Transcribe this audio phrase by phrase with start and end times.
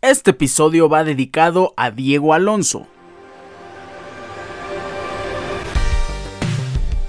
[0.00, 2.86] Este episodio va dedicado a Diego Alonso.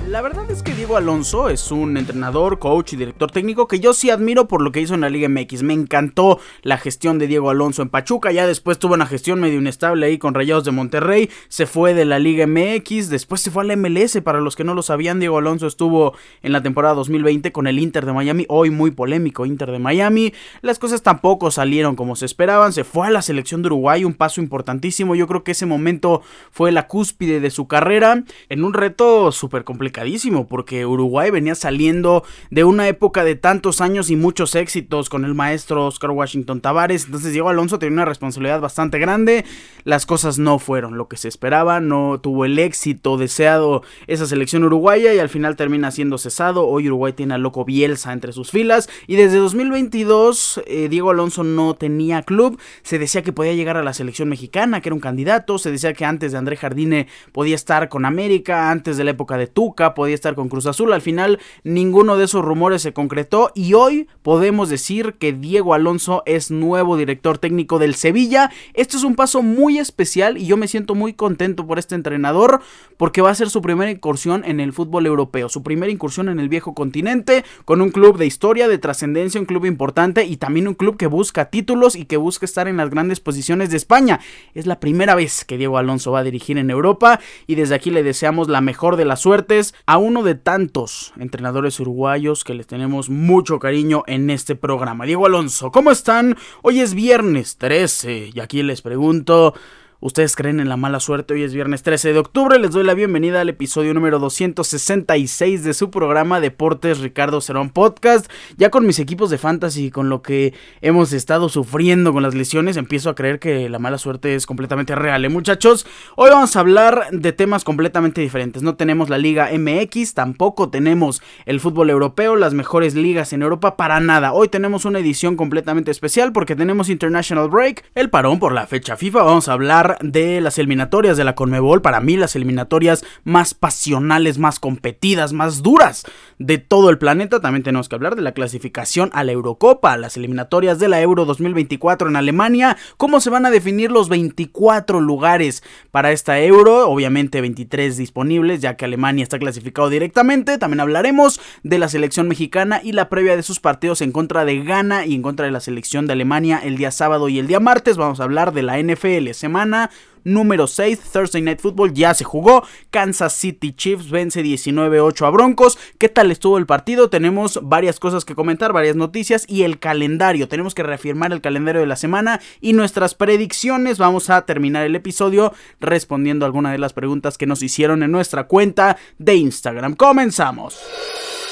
[0.09, 3.93] La verdad es que Diego Alonso es un entrenador, coach y director técnico que yo
[3.93, 5.62] sí admiro por lo que hizo en la Liga MX.
[5.62, 8.32] Me encantó la gestión de Diego Alonso en Pachuca.
[8.32, 11.30] Ya después tuvo una gestión medio inestable ahí con Rayados de Monterrey.
[11.48, 13.09] Se fue de la Liga MX.
[13.09, 14.20] Después se fue a la MLS.
[14.23, 17.78] Para los que no lo sabían, Diego Alonso estuvo en la temporada 2020 con el
[17.78, 18.48] Inter de Miami.
[18.50, 20.34] Hoy muy polémico Inter de Miami.
[20.64, 22.73] Las cosas tampoco salieron como se esperaban.
[22.73, 24.04] Se fue a la selección de Uruguay.
[24.05, 25.13] Un paso importantísimo.
[25.13, 28.23] Yo creo que ese momento fue la cúspide de su carrera.
[28.49, 29.98] En un reto súper complicado
[30.48, 35.34] porque Uruguay venía saliendo de una época de tantos años y muchos éxitos con el
[35.34, 37.05] maestro Oscar Washington Tavares.
[37.05, 39.45] Entonces Diego Alonso tenía una responsabilidad bastante grande.
[39.84, 44.63] Las cosas no fueron lo que se esperaba, no tuvo el éxito deseado esa selección
[44.63, 46.68] uruguaya y al final termina siendo cesado.
[46.68, 51.43] Hoy Uruguay tiene a Loco Bielsa entre sus filas y desde 2022 eh, Diego Alonso
[51.43, 52.59] no tenía club.
[52.84, 55.57] Se decía que podía llegar a la selección mexicana, que era un candidato.
[55.57, 59.37] Se decía que antes de André Jardine podía estar con América, antes de la época
[59.37, 60.93] de Tuca podía estar con Cruz Azul.
[60.93, 66.23] Al final ninguno de esos rumores se concretó y hoy podemos decir que Diego Alonso
[66.25, 68.51] es nuevo director técnico del Sevilla.
[68.73, 72.61] Esto es un paso muy especial y yo me siento muy contento por este entrenador
[72.97, 76.39] porque va a ser su primera incursión en el fútbol europeo, su primera incursión en
[76.39, 80.67] el viejo continente con un club de historia, de trascendencia, un club importante y también
[80.67, 84.19] un club que busca títulos y que busca estar en las grandes posiciones de España.
[84.53, 87.91] Es la primera vez que Diego Alonso va a dirigir en Europa y desde aquí
[87.91, 92.67] le deseamos la mejor de las suertes a uno de tantos entrenadores uruguayos que les
[92.67, 95.05] tenemos mucho cariño en este programa.
[95.05, 96.38] Diego Alonso, ¿cómo están?
[96.61, 99.53] Hoy es viernes 13 y aquí les pregunto...
[100.02, 101.33] ¿Ustedes creen en la mala suerte?
[101.33, 102.58] Hoy es viernes 13 de octubre.
[102.58, 108.31] Les doy la bienvenida al episodio número 266 de su programa Deportes Ricardo Cerón Podcast.
[108.55, 112.33] Ya con mis equipos de fantasy y con lo que hemos estado sufriendo con las
[112.33, 115.86] lesiones, empiezo a creer que la mala suerte es completamente real, ¿eh, muchachos?
[116.16, 118.64] Hoy vamos a hablar de temas completamente diferentes.
[118.64, 123.76] No tenemos la Liga MX, tampoco tenemos el fútbol europeo, las mejores ligas en Europa,
[123.76, 124.32] para nada.
[124.32, 128.96] Hoy tenemos una edición completamente especial porque tenemos International Break, el parón por la fecha
[128.96, 129.24] FIFA.
[129.24, 134.38] Vamos a hablar de las eliminatorias de la Conmebol, para mí las eliminatorias más pasionales,
[134.38, 136.06] más competidas, más duras
[136.38, 137.40] de todo el planeta.
[137.40, 141.26] También tenemos que hablar de la clasificación a la Eurocopa, las eliminatorias de la Euro
[141.26, 147.42] 2024 en Alemania, cómo se van a definir los 24 lugares para esta Euro, obviamente
[147.42, 150.58] 23 disponibles ya que Alemania está clasificado directamente.
[150.58, 154.60] También hablaremos de la selección mexicana y la previa de sus partidos en contra de
[154.64, 157.60] Ghana y en contra de la selección de Alemania el día sábado y el día
[157.60, 157.98] martes.
[157.98, 159.78] Vamos a hablar de la NFL semana
[160.23, 162.63] número 6, Thursday Night Football, ya se jugó.
[162.90, 165.78] Kansas City Chiefs vence 19-8 a Broncos.
[165.97, 167.09] ¿Qué tal estuvo el partido?
[167.09, 170.47] Tenemos varias cosas que comentar, varias noticias y el calendario.
[170.47, 173.97] Tenemos que reafirmar el calendario de la semana y nuestras predicciones.
[173.97, 178.11] Vamos a terminar el episodio respondiendo a alguna de las preguntas que nos hicieron en
[178.11, 179.96] nuestra cuenta de Instagram.
[179.96, 180.79] Comenzamos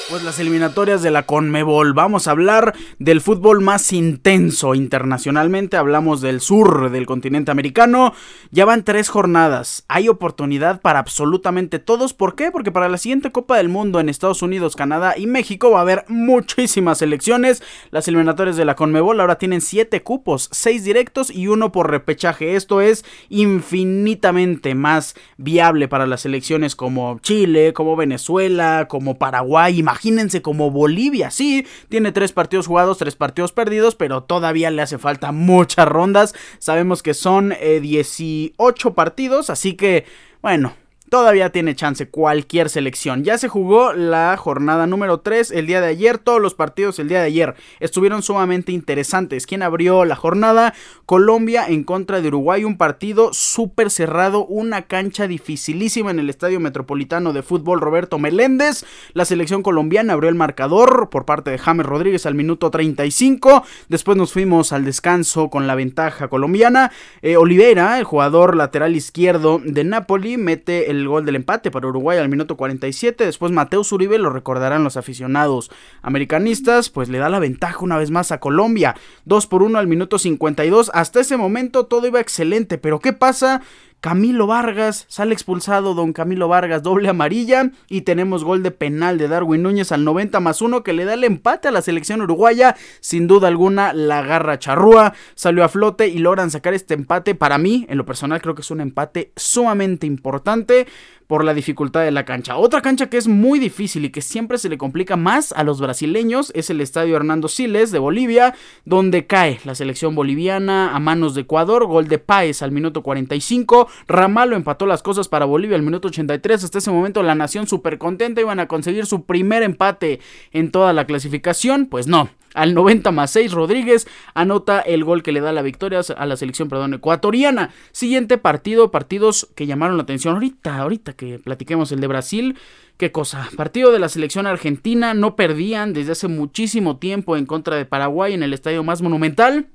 [0.08, 1.92] pues las eliminatorias de la Conmebol.
[1.92, 5.76] Vamos a hablar del fútbol más intenso internacionalmente.
[5.76, 8.14] Hablamos del sur del continente americano.
[8.50, 9.84] Ya van tres jornadas.
[9.88, 12.14] Hay oportunidad para absolutamente todos.
[12.14, 12.50] ¿Por qué?
[12.50, 15.82] Porque para la siguiente Copa del Mundo en Estados Unidos, Canadá y México va a
[15.82, 17.62] haber muchísimas elecciones.
[17.90, 22.56] Las eliminatorias de la Conmebol ahora tienen siete cupos, seis directos y uno por repechaje.
[22.56, 30.42] Esto es infinitamente más viable para las elecciones como Chile, como Venezuela, como Paraguay imagínense
[30.42, 35.32] como Bolivia, sí, tiene tres partidos jugados, tres partidos perdidos, pero todavía le hace falta
[35.32, 36.34] muchas rondas.
[36.58, 38.54] Sabemos que son 18
[38.88, 40.04] eh, partidos, así que,
[40.40, 40.74] bueno,
[41.08, 43.24] todavía tiene chance cualquier selección.
[43.24, 47.08] Ya se jugó la jornada número 3 el día de ayer, todos los partidos el
[47.08, 49.46] día de ayer estuvieron sumamente interesantes.
[49.46, 50.74] ¿Quién abrió la jornada?
[51.06, 56.60] Colombia en contra de Uruguay, un partido súper cerrado, una cancha dificilísima en el Estadio
[56.60, 58.84] Metropolitano de Fútbol Roberto Meléndez.
[59.14, 63.64] La selección colombiana abrió el marcador por parte de James Rodríguez al minuto 35.
[63.88, 66.92] Después nos fuimos al descanso con la ventaja colombiana.
[67.22, 71.86] Eh, Olivera, el jugador lateral izquierdo de Napoli, mete el el gol del empate para
[71.86, 73.24] Uruguay al minuto 47.
[73.24, 75.70] Después Mateus Uribe, lo recordarán los aficionados
[76.02, 78.94] americanistas, pues le da la ventaja una vez más a Colombia.
[79.24, 80.90] 2 por 1 al minuto 52.
[80.94, 83.62] Hasta ese momento todo iba excelente, pero ¿qué pasa?
[84.00, 89.26] Camilo Vargas, sale expulsado don Camilo Vargas, doble amarilla y tenemos gol de penal de
[89.26, 92.76] Darwin Núñez al 90 más 1 que le da el empate a la selección uruguaya,
[93.00, 95.14] sin duda alguna la garra charrúa.
[95.34, 98.62] Salió a flote y logran sacar este empate, para mí en lo personal creo que
[98.62, 100.86] es un empate sumamente importante
[101.28, 102.56] por la dificultad de la cancha.
[102.56, 105.78] Otra cancha que es muy difícil y que siempre se le complica más a los
[105.78, 108.54] brasileños es el estadio Hernando Siles de Bolivia,
[108.86, 113.87] donde cae la selección boliviana a manos de Ecuador, gol de Páez al minuto 45,
[114.06, 117.98] Ramalo empató las cosas para Bolivia al minuto 83, hasta ese momento la nación súper
[117.98, 120.20] contenta, iban a conseguir su primer empate
[120.52, 125.32] en toda la clasificación, pues no, al 90 más 6, Rodríguez anota el gol que
[125.32, 127.70] le da la victoria a la selección perdón, ecuatoriana.
[127.92, 130.34] Siguiente partido, partidos que llamaron la atención.
[130.34, 132.58] Ahorita, ahorita que platiquemos el de Brasil.
[132.96, 133.48] Qué cosa.
[133.56, 135.14] Partido de la selección argentina.
[135.14, 139.68] No perdían desde hace muchísimo tiempo en contra de Paraguay en el estadio más monumental.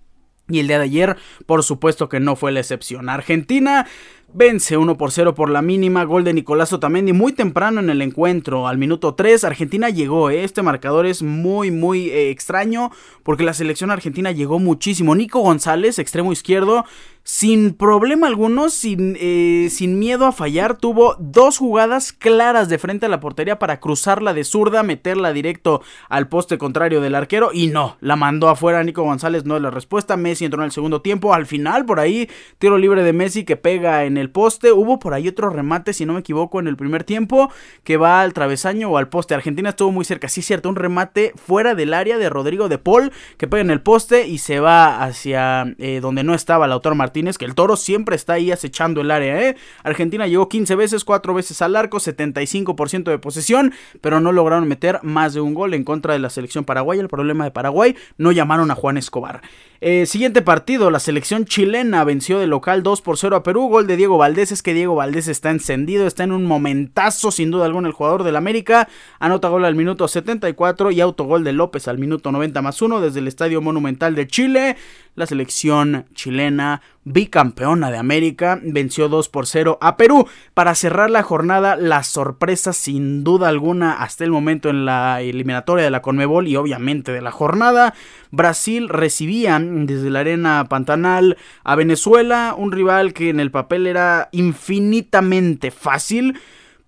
[0.54, 3.10] Y el día de ayer, por supuesto que no fue la excepción.
[3.10, 3.88] Argentina
[4.36, 8.02] Vence 1 por 0 por la mínima, gol de Nicolás Otamendi muy temprano en el
[8.02, 10.44] encuentro, al minuto 3, Argentina llegó, ¿eh?
[10.44, 12.90] este marcador es muy muy eh, extraño
[13.22, 16.84] porque la selección argentina llegó muchísimo, Nico González, extremo izquierdo,
[17.24, 23.06] sin problema alguno, sin, eh, sin miedo a fallar, tuvo dos jugadas claras de frente
[23.06, 27.68] a la portería para cruzarla de zurda, meterla directo al poste contrario del arquero y
[27.68, 31.02] no, la mandó afuera Nico González, no es la respuesta, Messi entró en el segundo
[31.02, 35.00] tiempo, al final por ahí, tiro libre de Messi que pega en el poste, hubo
[35.00, 37.50] por ahí otro remate, si no me equivoco, en el primer tiempo,
[37.86, 40.76] que va al travesaño o al poste, Argentina estuvo muy cerca, sí es cierto, un
[40.76, 44.60] remate fuera del área de Rodrigo de Paul, que pega en el poste y se
[44.60, 48.52] va hacia eh, donde no estaba el autor Martínez, que el toro siempre está ahí
[48.52, 49.56] acechando el área, ¿eh?
[49.84, 53.72] Argentina llegó 15 veces, 4 veces al arco, 75% de posesión,
[54.02, 57.04] pero no lograron meter más de un gol en contra de la selección paraguaya.
[57.04, 59.42] El problema de Paraguay, no llamaron a Juan Escobar.
[59.86, 63.68] Eh, siguiente partido, la selección chilena venció de local 2 por 0 a Perú.
[63.68, 64.54] Gol de Diego Valdés.
[64.54, 68.24] Es que Diego Valdés está encendido, está en un momentazo, sin duda alguna, el jugador
[68.24, 68.88] del América.
[69.20, 73.20] Anota gol al minuto 74 y autogol de López al minuto 90 más 1 desde
[73.20, 74.78] el Estadio Monumental de Chile.
[75.16, 80.28] La selección chilena, bicampeona de América, venció 2 por 0 a Perú.
[80.54, 85.84] Para cerrar la jornada, la sorpresa sin duda alguna hasta el momento en la eliminatoria
[85.84, 87.94] de la Conmebol y obviamente de la jornada.
[88.32, 94.30] Brasil recibía desde la arena Pantanal a Venezuela, un rival que en el papel era
[94.32, 96.40] infinitamente fácil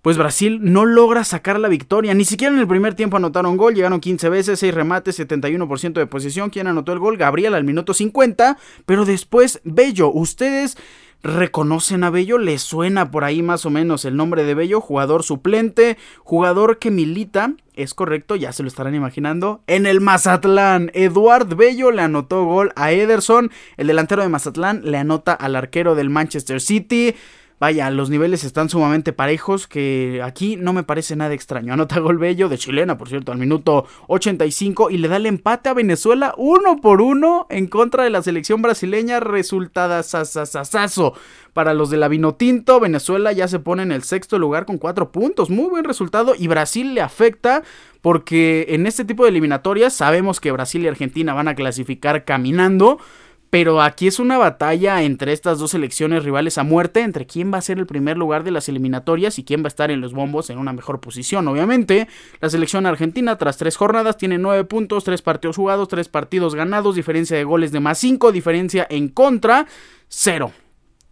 [0.06, 2.14] pues Brasil no logra sacar la victoria.
[2.14, 6.06] Ni siquiera en el primer tiempo anotaron gol, llegaron 15 veces, 6 remates, 71% de
[6.06, 6.48] posición.
[6.48, 7.16] ¿Quién anotó el gol?
[7.16, 10.12] Gabriel al minuto 50, pero después Bello.
[10.12, 10.78] Ustedes
[11.24, 15.24] reconocen a Bello, le suena por ahí más o menos el nombre de Bello, jugador
[15.24, 20.92] suplente, jugador que milita, es correcto, ya se lo estarán imaginando, en el Mazatlán.
[20.94, 25.96] Eduard Bello le anotó gol a Ederson, el delantero de Mazatlán le anota al arquero
[25.96, 27.16] del Manchester City.
[27.58, 31.72] Vaya, los niveles están sumamente parejos, que aquí no me parece nada extraño.
[31.72, 35.70] Anota gol bello de chilena, por cierto, al minuto 85 y le da el empate
[35.70, 39.20] a Venezuela uno por uno en contra de la selección brasileña.
[39.20, 41.14] Resultada sasasasazo
[41.54, 42.78] para los de la Vinotinto.
[42.78, 45.48] Venezuela ya se pone en el sexto lugar con cuatro puntos.
[45.48, 47.62] Muy buen resultado y Brasil le afecta
[48.02, 52.98] porque en este tipo de eliminatorias sabemos que Brasil y Argentina van a clasificar caminando.
[53.50, 57.58] Pero aquí es una batalla entre estas dos selecciones rivales a muerte, entre quién va
[57.58, 60.12] a ser el primer lugar de las eliminatorias y quién va a estar en los
[60.12, 61.46] bombos en una mejor posición.
[61.48, 62.08] Obviamente,
[62.40, 66.96] la selección argentina tras tres jornadas tiene nueve puntos, tres partidos jugados, tres partidos ganados,
[66.96, 69.66] diferencia de goles de más cinco, diferencia en contra,
[70.08, 70.52] cero.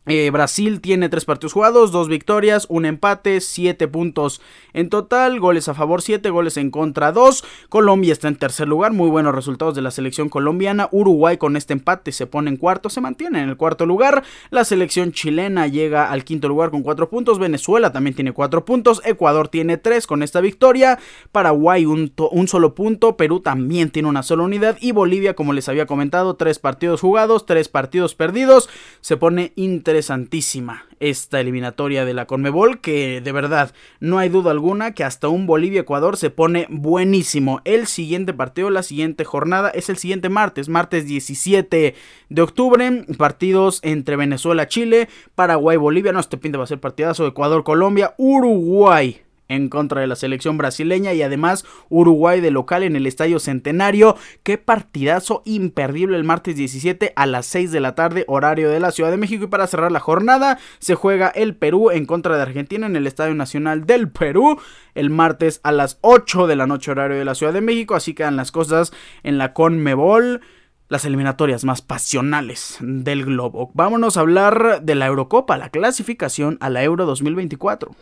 [0.06, 4.42] Eh, Brasil tiene tres partidos jugados, dos victorias, un empate, siete puntos
[4.74, 7.44] en total, goles a favor 7, goles en contra 2.
[7.68, 10.88] Colombia está en tercer lugar, muy buenos resultados de la selección colombiana.
[10.90, 14.24] Uruguay con este empate se pone en cuarto, se mantiene en el cuarto lugar.
[14.50, 17.38] La selección chilena llega al quinto lugar con 4 puntos.
[17.38, 19.00] Venezuela también tiene 4 puntos.
[19.04, 20.98] Ecuador tiene 3 con esta victoria.
[21.30, 22.12] Paraguay un,
[22.48, 23.16] solo punto.
[23.16, 24.76] Perú también tiene una sola unidad.
[24.80, 28.68] Y Bolivia, como les había comentado, 3 partidos jugados, 3 partidos perdidos.
[29.00, 29.52] Se pone
[29.94, 35.28] interesantísima esta eliminatoria de la Conmebol que de verdad no hay duda alguna que hasta
[35.28, 37.60] un Bolivia-Ecuador se pone buenísimo.
[37.64, 41.94] El siguiente partido, la siguiente jornada es el siguiente martes, martes 17
[42.28, 49.20] de octubre, partidos entre Venezuela-Chile, Paraguay-Bolivia, no, este pinta va a ser partidazo, Ecuador-Colombia, Uruguay
[49.48, 54.16] en contra de la selección brasileña y además Uruguay de local en el Estadio Centenario.
[54.42, 58.90] Qué partidazo imperdible el martes 17 a las 6 de la tarde horario de la
[58.90, 62.42] Ciudad de México y para cerrar la jornada se juega el Perú en contra de
[62.42, 64.58] Argentina en el Estadio Nacional del Perú
[64.94, 67.94] el martes a las 8 de la noche horario de la Ciudad de México.
[67.94, 70.40] Así quedan las cosas en la Conmebol
[70.88, 73.70] las eliminatorias más pasionales del globo.
[73.74, 77.96] Vámonos a hablar de la Eurocopa, la clasificación a la Euro 2024.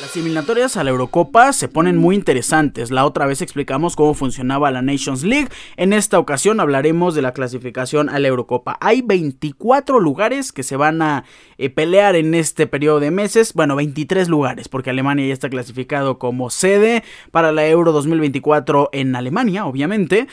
[0.00, 2.92] Las eliminatorias a la Eurocopa se ponen muy interesantes.
[2.92, 5.48] La otra vez explicamos cómo funcionaba la Nations League.
[5.76, 8.78] En esta ocasión hablaremos de la clasificación a la Eurocopa.
[8.80, 11.24] Hay 24 lugares que se van a
[11.58, 13.54] eh, pelear en este periodo de meses.
[13.54, 17.02] Bueno, 23 lugares, porque Alemania ya está clasificado como sede
[17.32, 20.28] para la Euro 2024 en Alemania, obviamente.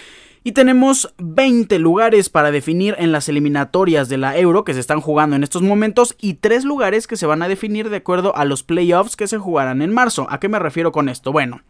[0.47, 5.01] Y tenemos 20 lugares para definir en las eliminatorias de la Euro que se están
[5.01, 8.45] jugando en estos momentos y 3 lugares que se van a definir de acuerdo a
[8.45, 10.27] los playoffs que se jugarán en marzo.
[10.29, 11.31] ¿A qué me refiero con esto?
[11.31, 11.61] Bueno,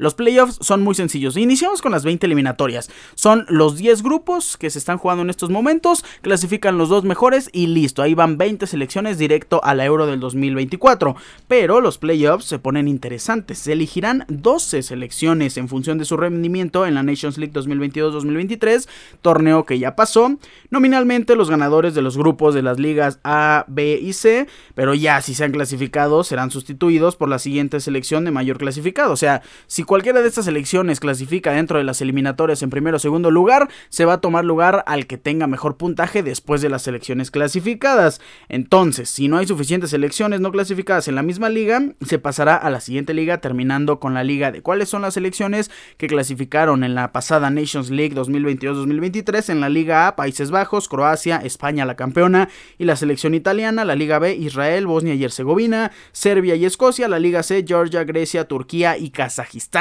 [0.00, 1.36] los playoffs son muy sencillos.
[1.36, 2.90] Iniciamos con las 20 eliminatorias.
[3.14, 6.06] Son los 10 grupos que se están jugando en estos momentos.
[6.22, 8.00] Clasifican los dos mejores y listo.
[8.00, 11.16] Ahí van 20 selecciones directo a la Euro del 2024.
[11.48, 13.58] Pero los playoffs se ponen interesantes.
[13.58, 18.88] Se elegirán 12 selecciones en función de su rendimiento en la Nations League 2022-2023,
[19.20, 20.34] torneo que ya pasó.
[20.70, 25.20] Nominalmente los ganadores de los grupos de las ligas A, B y C, pero ya
[25.20, 29.12] si se han clasificado serán sustituidos por la siguiente selección de mayor clasificado.
[29.12, 33.00] O sea, si cualquiera de estas selecciones clasifica dentro de las eliminatorias en primero o
[33.00, 36.82] segundo lugar, se va a tomar lugar al que tenga mejor puntaje después de las
[36.82, 38.20] selecciones clasificadas.
[38.48, 42.70] Entonces, si no hay suficientes selecciones no clasificadas en la misma liga, se pasará a
[42.70, 46.94] la siguiente liga terminando con la liga de cuáles son las selecciones que clasificaron en
[46.94, 52.48] la pasada Nations League 2022-2023 en la Liga A, Países Bajos, Croacia, España la campeona
[52.78, 57.18] y la selección italiana, la Liga B, Israel, Bosnia y Herzegovina, Serbia y Escocia, la
[57.18, 59.79] Liga C, Georgia, Grecia, Turquía y Kazajistán.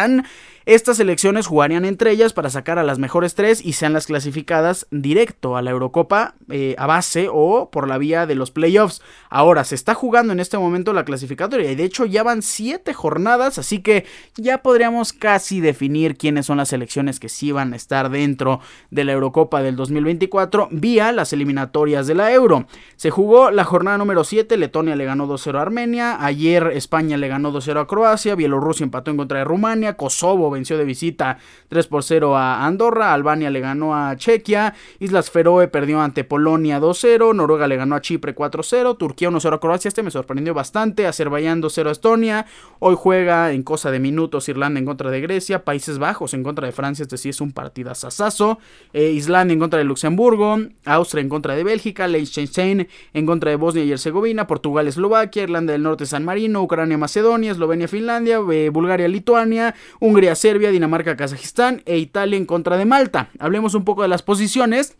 [0.69, 4.85] Estas elecciones jugarían entre ellas para sacar a las mejores tres y sean las clasificadas
[4.91, 9.01] directo a la Eurocopa eh, a base o por la vía de los playoffs.
[9.31, 12.93] Ahora se está jugando en este momento la clasificatoria y de hecho ya van siete
[12.93, 17.75] jornadas, así que ya podríamos casi definir quiénes son las selecciones que sí van a
[17.75, 18.59] estar dentro
[18.91, 22.67] de la Eurocopa del 2024 vía las eliminatorias de la Euro.
[22.95, 27.27] Se jugó la jornada número 7, Letonia le ganó 2-0 a Armenia, ayer España le
[27.27, 31.37] ganó 2-0 a Croacia, Bielorrusia empató en contra de Rumania, Kosovo venció de visita
[31.69, 36.79] 3 por 0 a Andorra, Albania le ganó a Chequia, Islas Feroe perdió ante Polonia
[36.79, 41.07] 2-0, Noruega le ganó a Chipre 4-0, Turquía 1-0 a Croacia, este me sorprendió bastante,
[41.07, 42.45] Azerbaiyán 2-0 a Estonia,
[42.79, 46.65] hoy juega en cosa de minutos Irlanda en contra de Grecia, Países Bajos en contra
[46.65, 48.59] de Francia, este sí es un partido asasazo,
[48.93, 53.57] eh, Islandia en contra de Luxemburgo, Austria en contra de Bélgica, Liechtenstein en contra de
[53.57, 58.69] Bosnia y Herzegovina, Portugal, Eslovaquia, Irlanda del Norte, San Marino, Ucrania, Macedonia, Eslovenia, Finlandia, eh,
[58.69, 59.68] Bulgaria, Lituania,
[59.99, 63.29] Hungría, Serbia, Dinamarca, Kazajistán e Italia en contra de Malta.
[63.39, 64.97] Hablemos un poco de las posiciones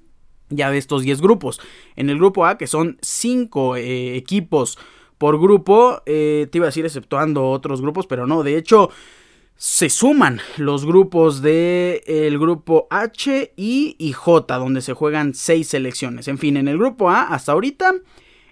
[0.49, 1.59] ya de estos 10 grupos.
[1.95, 4.77] En el grupo A, que son 5 eh, equipos
[5.17, 8.89] por grupo, eh, te iba a decir exceptuando otros grupos, pero no, de hecho
[9.55, 16.29] se suman los grupos de el grupo H, y J, donde se juegan 6 selecciones.
[16.29, 17.93] En fin, en el grupo A, hasta ahorita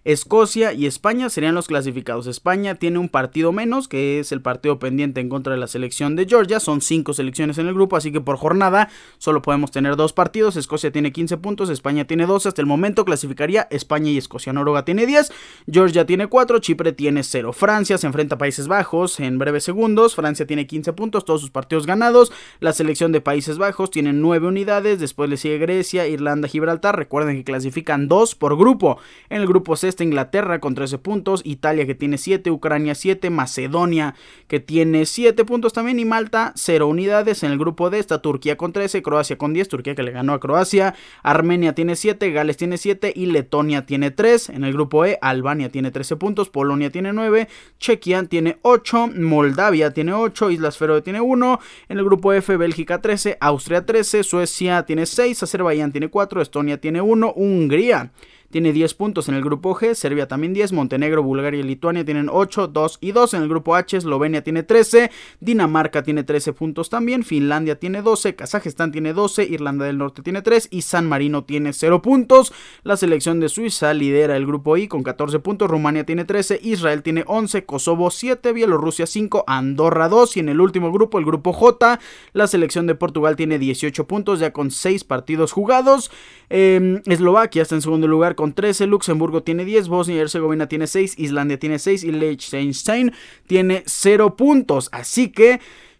[0.07, 2.27] Escocia y España serían los clasificados.
[2.27, 6.15] España tiene un partido menos, que es el partido pendiente en contra de la selección
[6.15, 6.61] de Georgia.
[6.61, 8.87] Son cinco selecciones en el grupo, así que por jornada
[9.17, 10.55] solo podemos tener dos partidos.
[10.55, 12.47] Escocia tiene 15 puntos, España tiene 12.
[12.47, 14.53] Hasta el momento clasificaría España y Escocia.
[14.53, 15.29] Noruega tiene 10,
[15.69, 17.51] Georgia tiene 4, Chipre tiene 0.
[17.51, 20.15] Francia se enfrenta a Países Bajos en breves segundos.
[20.15, 22.31] Francia tiene 15 puntos, todos sus partidos ganados.
[22.61, 25.01] La selección de Países Bajos tiene 9 unidades.
[25.01, 26.95] Después le sigue Grecia, Irlanda, Gibraltar.
[26.95, 28.99] Recuerden que clasifican 2 por grupo.
[29.27, 34.15] En el grupo C Inglaterra con 13 puntos, Italia que tiene 7, Ucrania 7, Macedonia
[34.47, 37.43] que tiene 7 puntos también y Malta 0 unidades.
[37.43, 40.33] En el grupo D está Turquía con 13, Croacia con 10, Turquía que le ganó
[40.33, 44.49] a Croacia, Armenia tiene 7, Gales tiene 7 y Letonia tiene 3.
[44.49, 47.47] En el grupo E, Albania tiene 13 puntos, Polonia tiene 9,
[47.79, 51.59] Chequia tiene 8, Moldavia tiene 8, Islas Feroe tiene 1.
[51.89, 56.79] En el grupo F, Bélgica 13, Austria 13, Suecia tiene 6, Azerbaiyán tiene 4, Estonia
[56.79, 58.11] tiene 1, Hungría
[58.49, 62.29] tiene 10 puntos en el grupo G, Serbia también 10, Montenegro, Bulgaria y Lituania tienen
[62.31, 63.33] 8, 2 y 2.
[63.33, 68.35] En el grupo H, Eslovenia tiene 13, Dinamarca tiene 13 puntos también, Finlandia tiene 12,
[68.35, 72.53] Kazajistán tiene 12, Irlanda del Norte tiene 3 y San Marino tiene 0 puntos.
[72.83, 77.03] La selección de Suiza lidera el grupo I con 14 puntos, Rumania tiene 13, Israel
[77.03, 81.51] tiene 11, Kosovo 7, Bielorrusia 5, Andorra 2 y en el último grupo, el grupo
[81.51, 81.99] J,
[82.33, 86.11] la selección de Portugal tiene 18 puntos ya con 6 partidos jugados.
[86.49, 90.87] Eh, Eslovaquia está en segundo lugar con 13, Luxemburgo tiene 10, Bosnia y Herzegovina tiene
[90.87, 93.11] 6, Islandia tiene 6 y Liechtenstein
[93.47, 94.87] tiene 0 puntos.
[94.93, 95.59] Así que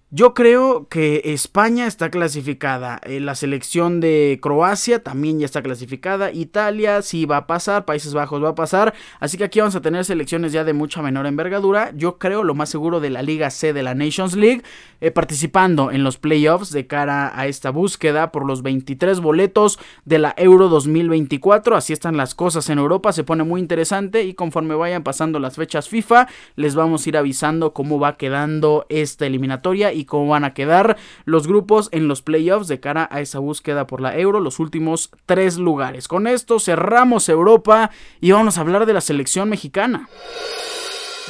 [0.10, 6.32] Yo creo que España está clasificada, eh, la selección de Croacia también ya está clasificada,
[6.32, 9.82] Italia sí va a pasar, Países Bajos va a pasar, así que aquí vamos a
[9.82, 13.50] tener selecciones ya de mucha menor envergadura, yo creo lo más seguro de la Liga
[13.50, 14.64] C de la Nations League,
[15.02, 20.20] eh, participando en los playoffs de cara a esta búsqueda por los 23 boletos de
[20.20, 24.74] la Euro 2024, así están las cosas en Europa, se pone muy interesante y conforme
[24.74, 29.97] vayan pasando las fechas FIFA, les vamos a ir avisando cómo va quedando esta eliminatoria
[29.98, 33.88] y cómo van a quedar los grupos en los playoffs de cara a esa búsqueda
[33.88, 36.08] por la Euro, los últimos tres lugares.
[36.08, 40.08] Con esto cerramos Europa y vamos a hablar de la selección mexicana.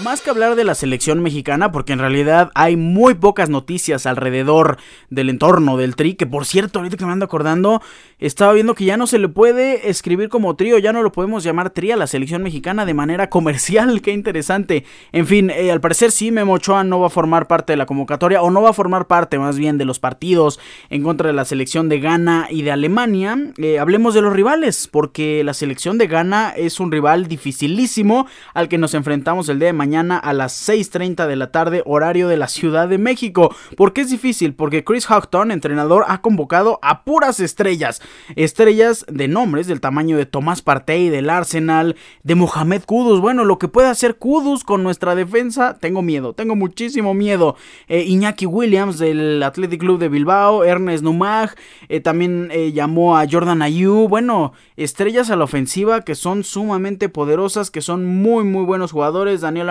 [0.03, 4.77] Más que hablar de la selección mexicana, porque en realidad hay muy pocas noticias alrededor
[5.09, 7.81] del entorno del Tri, que por cierto, ahorita que me ando acordando,
[8.19, 11.43] estaba viendo que ya no se le puede escribir como trío, ya no lo podemos
[11.43, 14.85] llamar tri a la selección mexicana de manera comercial, qué interesante.
[15.13, 17.87] En fin, eh, al parecer sí, Memo Ochoa no va a formar parte de la
[17.87, 20.59] convocatoria, o no va a formar parte más bien de los partidos
[20.91, 23.35] en contra de la selección de Ghana y de Alemania.
[23.57, 28.69] Eh, hablemos de los rivales, porque la selección de Ghana es un rival dificilísimo al
[28.69, 32.27] que nos enfrentamos el día de mañana mañana a las 6.30 de la tarde, horario
[32.27, 33.56] de la Ciudad de México.
[33.77, 34.53] ¿Por qué es difícil?
[34.53, 38.01] Porque Chris Houghton, entrenador, ha convocado a puras estrellas.
[38.36, 43.22] Estrellas de nombres del tamaño de Tomás Partey, del Arsenal, de Mohamed Kudus.
[43.22, 47.56] Bueno, lo que puede hacer Kudus con nuestra defensa, tengo miedo, tengo muchísimo miedo.
[47.88, 51.56] Eh, Iñaki Williams del Athletic Club de Bilbao, Ernest Numag,
[51.88, 54.10] eh, también eh, llamó a Jordan Ayew.
[54.10, 59.39] Bueno, estrellas a la ofensiva que son sumamente poderosas, que son muy, muy buenos jugadores.
[59.39, 59.70] Daniel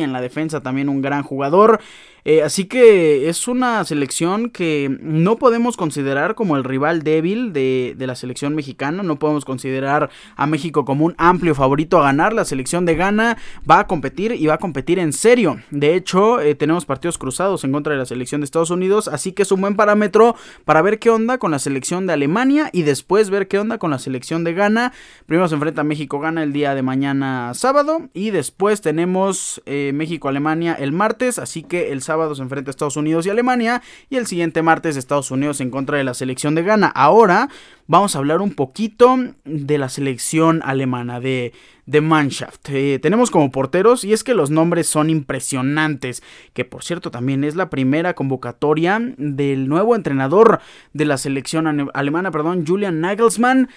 [0.00, 1.80] En la defensa también un gran jugador.
[2.24, 7.96] Eh, así que es una selección que no podemos considerar como el rival débil de,
[7.98, 9.02] la selección mexicana.
[9.02, 12.32] No podemos considerar a México como un amplio favorito a ganar.
[12.32, 13.38] La selección de Ghana
[13.68, 15.60] va a competir y va a competir en serio.
[15.70, 19.08] De hecho, eh, tenemos partidos cruzados en contra de la selección de Estados Unidos.
[19.08, 22.70] Así que es un buen parámetro para ver qué onda con la selección de Alemania
[22.72, 24.92] y después ver qué onda con la selección de Ghana.
[25.26, 30.92] Primero se enfrenta México-Ghana el día de mañana sábado y después tenemos eh, México-Alemania el
[30.92, 31.38] martes.
[31.38, 34.98] Así que el sábado sábado se a Estados Unidos y Alemania y el siguiente martes
[34.98, 36.88] Estados Unidos en contra de la selección de Ghana.
[36.88, 37.48] Ahora
[37.86, 39.16] vamos a hablar un poquito
[39.46, 41.54] de la selección alemana, de,
[41.86, 42.68] de Mannschaft.
[42.68, 47.44] Eh, tenemos como porteros y es que los nombres son impresionantes, que por cierto también
[47.44, 50.60] es la primera convocatoria del nuevo entrenador
[50.92, 53.70] de la selección alemana, perdón, Julian Nagelsmann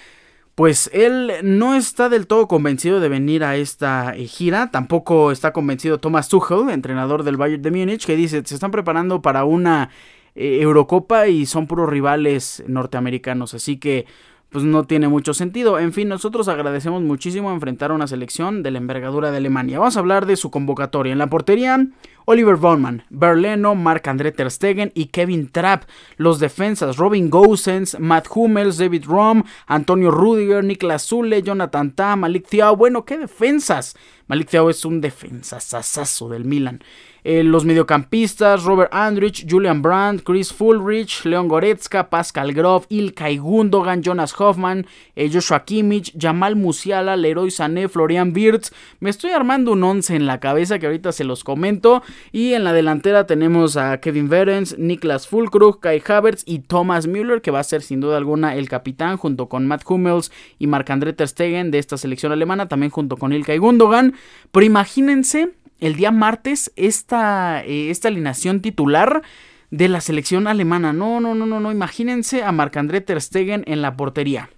[0.56, 4.70] pues él no está del todo convencido de venir a esta eh, gira.
[4.70, 9.20] Tampoco está convencido Thomas Tuchel, entrenador del Bayern de Múnich, que dice, se están preparando
[9.20, 9.90] para una
[10.34, 13.52] eh, Eurocopa y son puros rivales norteamericanos.
[13.52, 14.06] Así que
[14.50, 15.78] pues no tiene mucho sentido.
[15.78, 19.78] En fin, nosotros agradecemos muchísimo enfrentar a una selección de la envergadura de Alemania.
[19.78, 21.12] Vamos a hablar de su convocatoria.
[21.12, 21.86] En la portería,
[22.26, 25.84] Oliver Bowman, Berleno, Marc-André Ter Stegen y Kevin Trapp.
[26.16, 32.48] Los defensas, Robin Gosens, Matt Hummels, David Rom, Antonio Rudiger, Niklas Zule, Jonathan Tah, Malik
[32.48, 32.76] Thiaw.
[32.76, 33.96] Bueno, ¿qué defensas?
[34.26, 36.82] Malik Thiaw es un defensazazazo del Milan.
[37.28, 44.00] Eh, los mediocampistas, Robert Andrich, Julian Brandt, Chris Fulrich, Leon Goretzka, Pascal Groff, Ilkay Gundogan,
[44.00, 44.86] Jonas Hoffman,
[45.16, 48.72] eh, Joshua Kimmich, Jamal Musiala, Leroy Sané, Florian Wirtz.
[49.00, 52.04] Me estoy armando un once en la cabeza que ahorita se los comento.
[52.30, 57.42] Y en la delantera tenemos a Kevin Verens, Niklas Fulkrug, Kai Havertz y Thomas Müller,
[57.42, 61.12] que va a ser sin duda alguna el capitán, junto con Matt Hummels y Marc-André
[61.12, 64.14] Ter Stegen de esta selección alemana, también junto con Ilkay Gundogan.
[64.52, 69.22] Pero imagínense el día martes esta, eh, esta alineación titular
[69.70, 70.92] de la selección alemana.
[70.92, 71.72] No, no, no, no, no.
[71.72, 74.50] Imagínense a Marc-André Ter Stegen en la portería.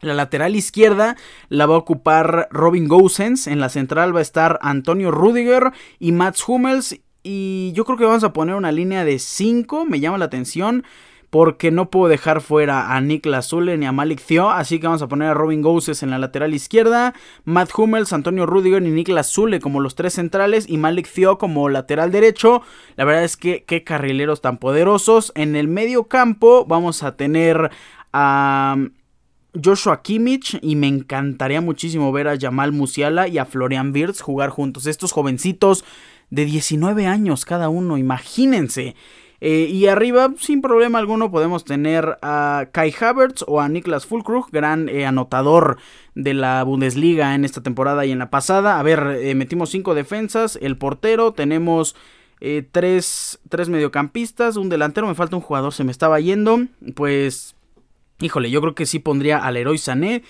[0.00, 1.16] La lateral izquierda
[1.48, 3.46] la va a ocupar Robin Gosens.
[3.46, 7.00] En la central va a estar Antonio Rudiger y Mats Hummels.
[7.22, 9.86] Y yo creo que vamos a poner una línea de 5.
[9.86, 10.84] Me llama la atención
[11.34, 15.02] porque no puedo dejar fuera a Niklas Zule ni a Malik Thio, así que vamos
[15.02, 17.12] a poner a Robin Goses en la lateral izquierda,
[17.44, 21.68] Matt Hummels, Antonio Rudiger y Niklas Zule como los tres centrales y Malik Thio como
[21.68, 22.62] lateral derecho.
[22.94, 25.32] La verdad es que qué carrileros tan poderosos.
[25.34, 27.68] En el medio campo vamos a tener
[28.12, 28.76] a
[29.60, 34.50] Joshua Kimmich y me encantaría muchísimo ver a Jamal Musiala y a Florian Wirtz jugar
[34.50, 34.86] juntos.
[34.86, 35.84] Estos jovencitos
[36.30, 38.94] de 19 años cada uno, imagínense.
[39.40, 44.50] Eh, y arriba, sin problema alguno, podemos tener a Kai Havertz o a Niklas Fulkrug,
[44.50, 45.78] gran eh, anotador
[46.14, 48.78] de la Bundesliga en esta temporada y en la pasada.
[48.78, 51.96] A ver, eh, metimos cinco defensas, el portero, tenemos
[52.72, 56.66] tres, tres mediocampistas, un delantero, me falta un jugador, se me estaba yendo.
[56.94, 57.56] Pues,
[58.20, 60.22] híjole, yo creo que sí pondría al Leroy Sané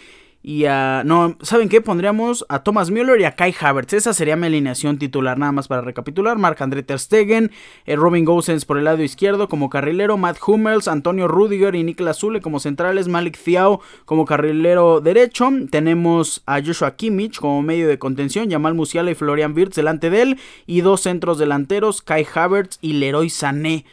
[0.47, 1.03] y a...
[1.07, 1.81] No, ¿saben qué?
[1.81, 3.95] Pondríamos a Thomas Müller y a Kai Havertz.
[3.95, 6.37] Esa sería mi alineación titular, nada más para recapitular.
[6.37, 7.51] Marc André Ter Stegen,
[7.87, 12.19] eh, Robin Gosens por el lado izquierdo como carrilero, Matt Hummels, Antonio Rudiger y Niklas
[12.19, 15.49] Zule como centrales, Malik Thiao como carrilero derecho.
[15.71, 20.21] Tenemos a Joshua Kimmich como medio de contención, Jamal Musiala y Florian Wirtz delante de
[20.21, 20.39] él.
[20.67, 23.87] Y dos centros delanteros, Kai Havertz y Leroy Sané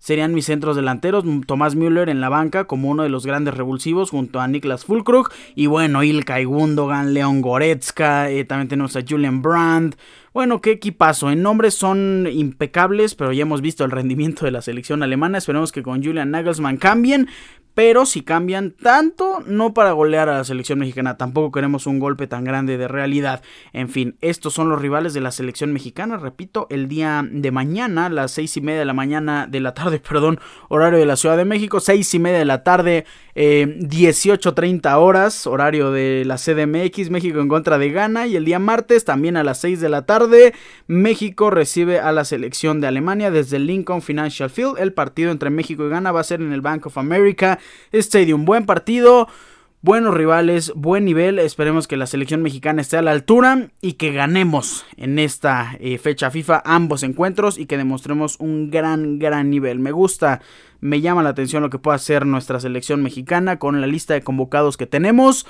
[0.00, 1.24] serían mis centros delanteros.
[1.46, 5.30] Tomás Müller en la banca como uno de los grandes revulsivos junto a Niklas Fulkrug.
[5.54, 9.96] Y bueno, Ilkay Gundogan, Leon Goretzka, eh, también tenemos a Julian Brandt.
[10.32, 11.30] Bueno, qué equipazo.
[11.30, 15.38] En nombres son impecables, pero ya hemos visto el rendimiento de la selección alemana.
[15.38, 17.28] Esperemos que con Julian Nagelsmann cambien
[17.80, 22.26] pero si cambian tanto, no para golear a la selección mexicana, tampoco queremos un golpe
[22.26, 23.40] tan grande de realidad.
[23.72, 28.10] En fin, estos son los rivales de la selección mexicana, repito, el día de mañana,
[28.10, 31.38] las seis y media de la mañana, de la tarde, perdón, horario de la Ciudad
[31.38, 37.08] de México, seis y media de la tarde, eh, 18.30 horas, horario de la CDMX,
[37.08, 40.04] México en contra de Ghana, y el día martes, también a las 6 de la
[40.04, 40.52] tarde,
[40.86, 45.48] México recibe a la selección de Alemania desde el Lincoln Financial Field, el partido entre
[45.48, 47.58] México y Ghana va a ser en el Bank of America,
[47.92, 48.44] Stadium.
[48.44, 49.28] Buen partido,
[49.82, 51.38] buenos rivales, buen nivel.
[51.38, 55.98] Esperemos que la selección mexicana esté a la altura y que ganemos en esta eh,
[55.98, 59.78] fecha FIFA ambos encuentros y que demostremos un gran, gran nivel.
[59.78, 60.40] Me gusta,
[60.80, 64.22] me llama la atención lo que puede hacer nuestra selección mexicana con la lista de
[64.22, 65.46] convocados que tenemos.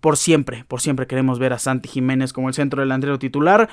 [0.00, 3.68] Por siempre, por siempre queremos ver a Santi Jiménez como el centro delantero titular.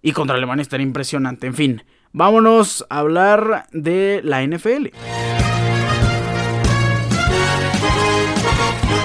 [0.00, 1.46] Y contra Alemania estaría impresionante.
[1.46, 4.88] En fin, vámonos a hablar de la NFL.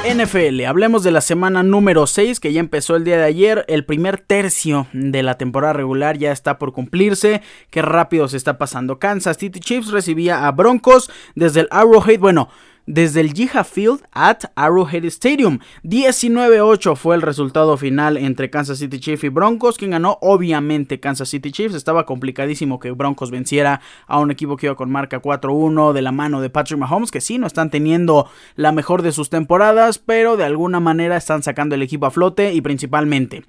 [0.03, 3.63] NFL, hablemos de la semana número 6 que ya empezó el día de ayer.
[3.69, 7.41] El primer tercio de la temporada regular ya está por cumplirse.
[7.69, 8.99] Qué rápido se está pasando.
[8.99, 12.19] Kansas City Chiefs recibía a Broncos desde el Arrowhead.
[12.19, 12.49] Bueno,
[12.85, 15.59] desde el Jiha Field at Arrowhead Stadium.
[15.83, 19.77] 19-8 fue el resultado final entre Kansas City Chiefs y Broncos.
[19.77, 21.75] Quien ganó, obviamente, Kansas City Chiefs.
[21.75, 26.11] Estaba complicadísimo que Broncos venciera a un equipo que iba con marca 4-1 de la
[26.11, 30.37] mano de Patrick Mahomes, que sí, no están teniendo la mejor de sus temporadas, pero
[30.37, 33.43] de alguna manera están sacando el equipo a flote y principalmente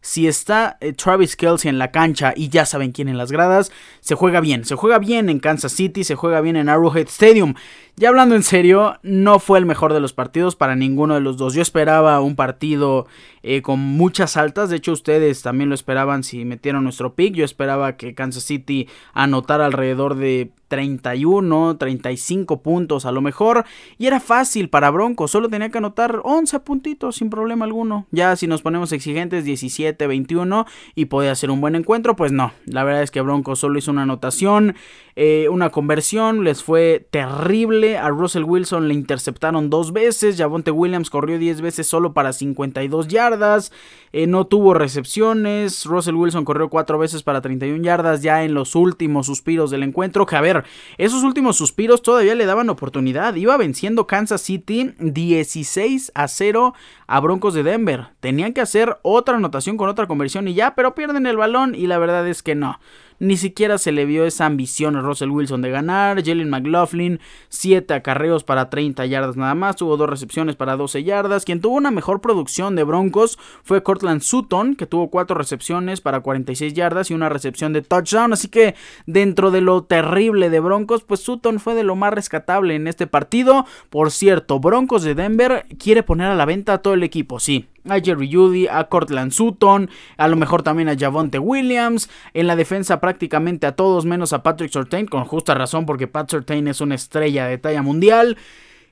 [0.00, 3.70] si está eh, Travis Kelsey en la cancha y ya saben quién en las gradas,
[4.00, 4.64] se juega bien.
[4.64, 7.54] Se juega bien en Kansas City, se juega bien en Arrowhead Stadium.
[7.96, 11.36] Ya hablando en serio, no fue el mejor de los partidos para ninguno de los
[11.36, 11.52] dos.
[11.52, 13.06] Yo esperaba un partido
[13.42, 14.70] eh, con muchas altas.
[14.70, 17.34] De hecho, ustedes también lo esperaban si metieron nuestro pick.
[17.34, 23.64] Yo esperaba que Kansas City anotara alrededor de 31, 35 puntos a lo mejor.
[23.98, 25.32] Y era fácil para Broncos.
[25.32, 28.06] Solo tenía que anotar 11 puntitos sin problema alguno.
[28.12, 32.14] Ya si nos ponemos exigentes, 17, 21 y podía ser un buen encuentro.
[32.14, 32.52] Pues no.
[32.66, 34.76] La verdad es que Broncos solo hizo una anotación.
[35.16, 37.98] Eh, una conversión les fue terrible.
[37.98, 40.36] A Russell Wilson le interceptaron dos veces.
[40.38, 43.72] Javonte Williams corrió 10 veces solo para 52 yardas.
[44.12, 45.84] Eh, no tuvo recepciones.
[45.84, 50.26] Russell Wilson corrió 4 veces para 31 yardas ya en los últimos suspiros del encuentro.
[50.26, 50.59] Que a ver,
[50.98, 53.34] esos últimos suspiros todavía le daban oportunidad.
[53.34, 56.74] Iba venciendo Kansas City 16 a 0
[57.06, 58.08] a Broncos de Denver.
[58.20, 61.86] Tenían que hacer otra anotación con otra conversión y ya, pero pierden el balón y
[61.86, 62.78] la verdad es que no.
[63.20, 66.24] Ni siquiera se le vio esa ambición a Russell Wilson de ganar.
[66.24, 69.76] Jalen McLaughlin, 7 acarreos para 30 yardas nada más.
[69.76, 71.44] Tuvo dos recepciones para 12 yardas.
[71.44, 76.20] Quien tuvo una mejor producción de Broncos fue Cortland Sutton, que tuvo 4 recepciones para
[76.20, 78.32] 46 yardas y una recepción de touchdown.
[78.32, 82.74] Así que dentro de lo terrible de Broncos, pues Sutton fue de lo más rescatable
[82.74, 83.66] en este partido.
[83.90, 87.66] Por cierto, Broncos de Denver quiere poner a la venta a todo el equipo, sí
[87.88, 92.56] a Jerry Judy, a Cortland Sutton, a lo mejor también a Javonte Williams, en la
[92.56, 96.80] defensa prácticamente a todos menos a Patrick Surtain, con justa razón porque Pat Surtain es
[96.80, 98.36] una estrella de talla mundial.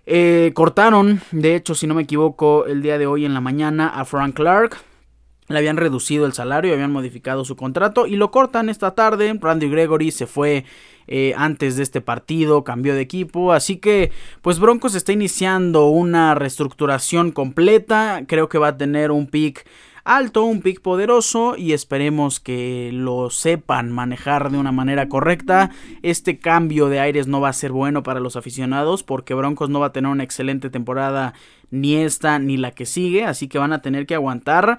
[0.07, 3.89] Eh, cortaron, de hecho, si no me equivoco, el día de hoy en la mañana
[3.89, 4.79] a Frank Clark.
[5.49, 9.35] Le habían reducido el salario, habían modificado su contrato y lo cortan esta tarde.
[9.41, 10.65] Randy Gregory se fue
[11.09, 16.35] eh, antes de este partido, cambió de equipo, así que pues Broncos está iniciando una
[16.35, 19.67] reestructuración completa, creo que va a tener un pick
[20.09, 25.71] alto, un pick poderoso y esperemos que lo sepan manejar de una manera correcta.
[26.03, 29.81] Este cambio de aires no va a ser bueno para los aficionados porque Broncos no
[29.81, 31.35] va a tener una excelente temporada
[31.71, 34.79] ni esta ni la que sigue, así que van a tener que aguantar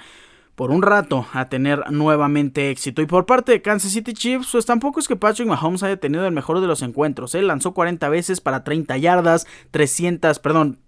[0.59, 3.01] por un rato a tener nuevamente éxito.
[3.01, 6.27] Y por parte de Kansas City Chiefs, pues tampoco es que Patrick Mahomes haya tenido
[6.27, 7.33] el mejor de los encuentros.
[7.33, 10.79] Él lanzó 40 veces para 30 yardas, 300, perdón,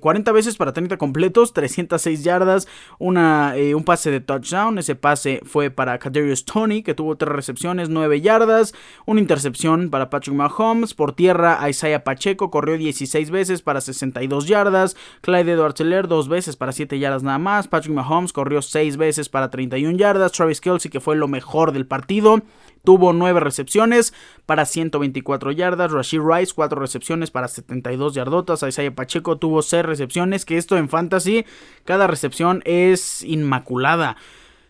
[0.00, 4.78] 40 veces para 30 completos, 306 yardas, una, un pase de touchdown.
[4.78, 8.74] Ese pase fue para Kadarius Tony, que tuvo 3 recepciones, 9 yardas,
[9.06, 10.94] una intercepción para Patrick Mahomes.
[10.94, 16.72] Por tierra, Isaiah Pacheco corrió 16 veces para 62 yardas, Clyde Edwards 2 veces para
[16.72, 21.00] 7 yardas nada más, Patrick Mahomes corrió 6 veces para 31 yardas, Travis Kelsey, que
[21.00, 22.42] fue lo mejor del partido,
[22.84, 24.14] Tuvo 9 recepciones
[24.46, 25.92] para 124 yardas.
[25.92, 28.62] Rashid Rice 4 recepciones para 72 yardotas.
[28.62, 30.44] Isaiah Pacheco tuvo 6 recepciones.
[30.44, 31.44] Que esto en fantasy,
[31.84, 34.16] cada recepción es inmaculada.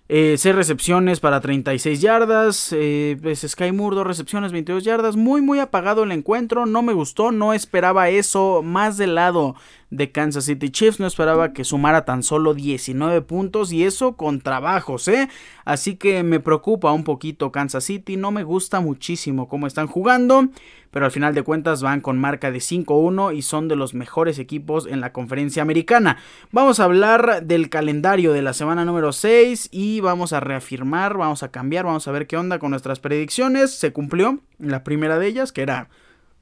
[0.09, 2.73] 6 eh, recepciones para 36 yardas.
[2.73, 5.15] Eh, pues Sky Moore, 2 recepciones, 22 yardas.
[5.15, 6.67] Muy, muy apagado el encuentro.
[6.67, 7.31] No me gustó.
[7.31, 8.63] No esperaba eso.
[8.65, 9.55] Más del lado
[9.91, 11.01] de Kansas City Chiefs.
[11.01, 15.29] No esperaba que sumara tan solo 19 puntos y eso con trabajos, ¿eh?
[15.65, 18.17] Así que me preocupa un poquito Kansas City.
[18.17, 20.49] No me gusta muchísimo cómo están jugando,
[20.91, 24.39] pero al final de cuentas van con marca de 5-1 y son de los mejores
[24.39, 26.19] equipos en la conferencia americana.
[26.53, 31.43] Vamos a hablar del calendario de la semana número 6 y vamos a reafirmar, vamos
[31.43, 33.73] a cambiar, vamos a ver qué onda con nuestras predicciones.
[33.73, 35.89] Se cumplió la primera de ellas, que era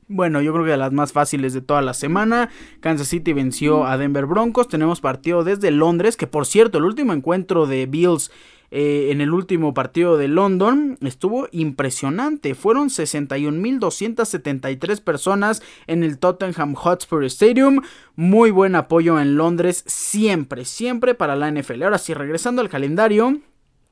[0.09, 2.51] bueno, yo creo que de las más fáciles de toda la semana.
[2.81, 4.69] Kansas City venció a Denver Broncos.
[4.69, 8.31] Tenemos partido desde Londres, que por cierto, el último encuentro de Bills
[8.71, 12.55] eh, en el último partido de London estuvo impresionante.
[12.55, 17.83] Fueron 61.273 personas en el Tottenham Hotspur Stadium.
[18.15, 21.83] Muy buen apoyo en Londres, siempre, siempre para la NFL.
[21.83, 23.41] Ahora sí, regresando al calendario.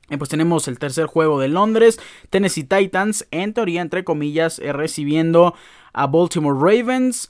[0.09, 1.99] Eh, pues tenemos el tercer juego de Londres,
[2.29, 5.53] Tennessee Titans, en teoría, entre comillas, eh, recibiendo
[5.97, 7.29] a Baltimore Ravens.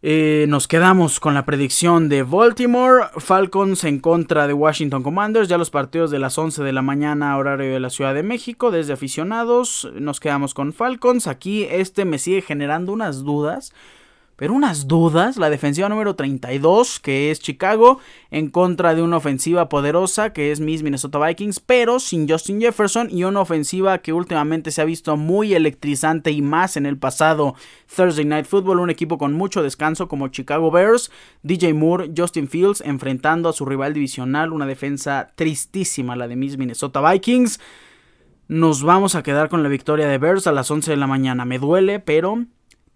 [0.00, 5.58] Eh, nos quedamos con la predicción de Baltimore, Falcons en contra de Washington Commanders, ya
[5.58, 8.92] los partidos de las 11 de la mañana horario de la Ciudad de México, desde
[8.92, 13.72] aficionados, nos quedamos con Falcons, aquí este me sigue generando unas dudas
[14.38, 15.36] pero unas dudas.
[15.36, 17.98] La defensiva número 32, que es Chicago,
[18.30, 23.08] en contra de una ofensiva poderosa, que es Miss Minnesota Vikings, pero sin Justin Jefferson,
[23.10, 27.56] y una ofensiva que últimamente se ha visto muy electrizante y más en el pasado
[27.94, 31.10] Thursday Night Football, un equipo con mucho descanso como Chicago Bears,
[31.42, 36.56] DJ Moore, Justin Fields, enfrentando a su rival divisional, una defensa tristísima, la de Miss
[36.56, 37.58] Minnesota Vikings.
[38.46, 41.44] Nos vamos a quedar con la victoria de Bears a las 11 de la mañana.
[41.44, 42.46] Me duele, pero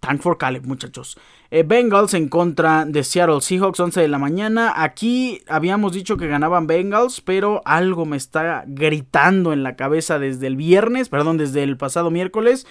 [0.03, 1.17] Tank for Caleb, muchachos.
[1.53, 4.83] Eh, Bengals en contra de Seattle Seahawks, 11 de la mañana.
[4.83, 10.49] Aquí habíamos dicho que ganaban Bengals, pero algo me está gritando en la cabeza desde
[10.49, 12.67] el viernes, perdón, desde el pasado miércoles.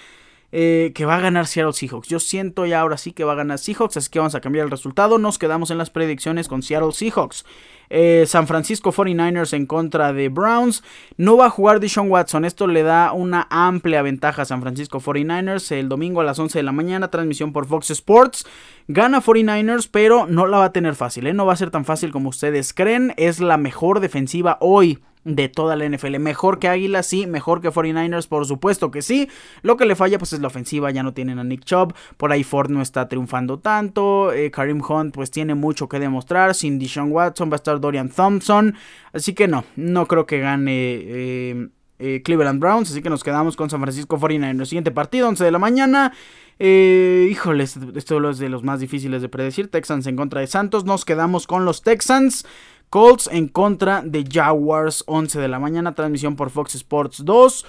[0.54, 2.10] Eh, que va a ganar Seattle Seahawks.
[2.10, 4.66] Yo siento ya ahora sí que va a ganar Seahawks, así que vamos a cambiar
[4.66, 5.18] el resultado.
[5.18, 7.46] Nos quedamos en las predicciones con Seattle Seahawks.
[7.90, 10.84] Eh, San Francisco 49ers en contra de Browns.
[11.18, 12.46] No va a jugar Deshaun Watson.
[12.46, 15.72] Esto le da una amplia ventaja a San Francisco 49ers.
[15.74, 18.46] El domingo a las 11 de la mañana, transmisión por Fox Sports.
[18.88, 21.28] Gana 49ers, pero no la va a tener fácil.
[21.28, 21.34] ¿eh?
[21.34, 23.14] No va a ser tan fácil como ustedes creen.
[23.18, 26.18] Es la mejor defensiva hoy de toda la NFL.
[26.20, 27.28] Mejor que Águila, sí.
[27.28, 29.30] Mejor que 49ers, por supuesto que sí.
[29.62, 30.92] Lo que le falla, pues es la ofensiva.
[30.92, 31.94] Ya no tienen a Nick Chubb.
[32.18, 34.34] Por ahí Ford no está triunfando tanto.
[34.34, 36.56] Eh, Karim Hunt, pues tiene mucho que demostrar.
[36.56, 38.76] Sin Deshaun Watson va a estar Dorian Thompson.
[39.14, 40.72] Así que no, no creo que gane.
[40.74, 41.68] Eh,
[42.04, 44.66] eh, Cleveland Browns, así que nos quedamos con San Francisco 49ers.
[44.66, 46.14] Siguiente partido, 11 de la mañana.
[46.58, 49.70] híjole, esto es de los más difíciles de predecir.
[49.70, 50.84] Texans en contra de Santos.
[50.84, 52.44] Nos quedamos con los Texans.
[52.92, 57.66] Colts en contra de Jaguars, 11 de la mañana, transmisión por Fox Sports 2.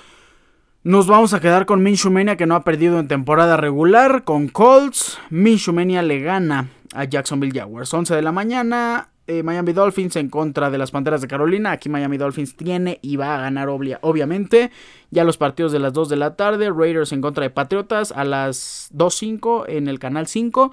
[0.82, 4.24] Nos vamos a quedar con Minshumania que no ha perdido en temporada regular.
[4.24, 7.94] Con Colts, Minshumania le gana a Jacksonville Jaguars.
[7.94, 11.70] 11 de la mañana, eh, Miami Dolphins en contra de las Panteras de Carolina.
[11.70, 14.72] Aquí Miami Dolphins tiene y va a ganar obviamente.
[15.12, 16.68] Ya los partidos de las 2 de la tarde.
[16.68, 20.72] Raiders en contra de Patriotas a las 2.05 en el canal 5.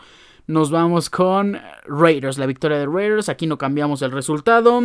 [0.50, 3.30] Nos vamos con Raiders, la victoria de Raiders.
[3.30, 4.82] Aquí no cambiamos el resultado.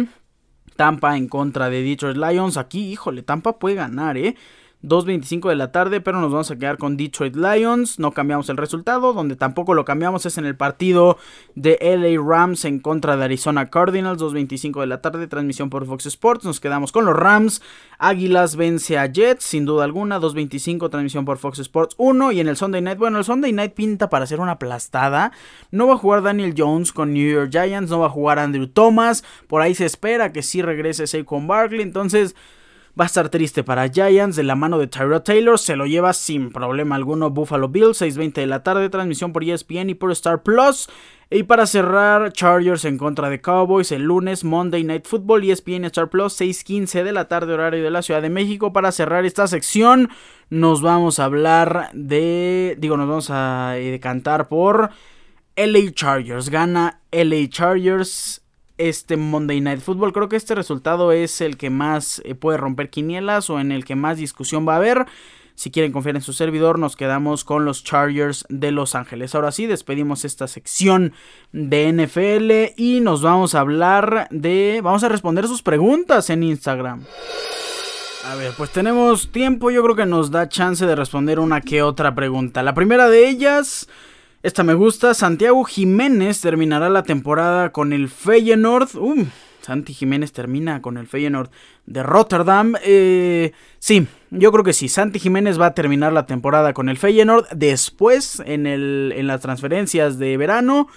[0.76, 2.58] Tampa en contra de Detroit Lions.
[2.58, 4.36] Aquí, híjole, Tampa puede ganar, ¿eh?
[4.84, 7.98] 2.25 de la tarde, pero nos vamos a quedar con Detroit Lions.
[7.98, 11.16] No cambiamos el resultado, donde tampoco lo cambiamos es en el partido
[11.54, 14.20] de LA Rams en contra de Arizona Cardinals.
[14.20, 16.44] 2.25 de la tarde, transmisión por Fox Sports.
[16.44, 17.62] Nos quedamos con los Rams.
[17.98, 20.20] Águilas vence a Jets, sin duda alguna.
[20.20, 22.32] 2.25, transmisión por Fox Sports 1.
[22.32, 25.32] Y en el Sunday Night, bueno, el Sunday Night pinta para ser una aplastada.
[25.70, 28.66] No va a jugar Daniel Jones con New York Giants, no va a jugar Andrew
[28.66, 29.24] Thomas.
[29.48, 31.80] Por ahí se espera que sí regrese Saquon Barkley.
[31.80, 32.36] Entonces...
[32.98, 35.58] Va a estar triste para Giants de la mano de Tyrod Taylor.
[35.58, 38.00] Se lo lleva sin problema alguno Buffalo Bills.
[38.00, 38.88] 6.20 de la tarde.
[38.88, 40.88] Transmisión por ESPN y por Star Plus.
[41.28, 46.08] Y para cerrar, Chargers en contra de Cowboys el lunes, Monday Night Football, ESPN Star
[46.08, 48.72] Plus, 6.15 de la tarde, horario de la Ciudad de México.
[48.72, 50.10] Para cerrar esta sección,
[50.48, 52.76] nos vamos a hablar de.
[52.78, 54.90] Digo, nos vamos a decantar por
[55.56, 56.48] LA Chargers.
[56.48, 58.43] Gana LA Chargers
[58.78, 60.12] este Monday Night Football.
[60.12, 63.84] Creo que este resultado es el que más eh, puede romper quinielas o en el
[63.84, 65.06] que más discusión va a haber.
[65.56, 69.34] Si quieren confiar en su servidor, nos quedamos con los Chargers de Los Ángeles.
[69.34, 71.12] Ahora sí, despedimos esta sección
[71.52, 74.80] de NFL y nos vamos a hablar de...
[74.82, 77.04] Vamos a responder sus preguntas en Instagram.
[78.24, 81.82] A ver, pues tenemos tiempo, yo creo que nos da chance de responder una que
[81.82, 82.64] otra pregunta.
[82.64, 83.86] La primera de ellas,
[84.44, 88.94] esta me gusta, Santiago Jiménez terminará la temporada con el Feyenoord.
[88.94, 89.24] Uh,
[89.62, 91.50] Santi Jiménez termina con el Feyenoord
[91.86, 92.74] de Rotterdam.
[92.84, 94.90] Eh, sí, yo creo que sí.
[94.90, 97.46] Santi Jiménez va a terminar la temporada con el Feyenoord.
[97.54, 100.88] Después, en, el, en las transferencias de verano,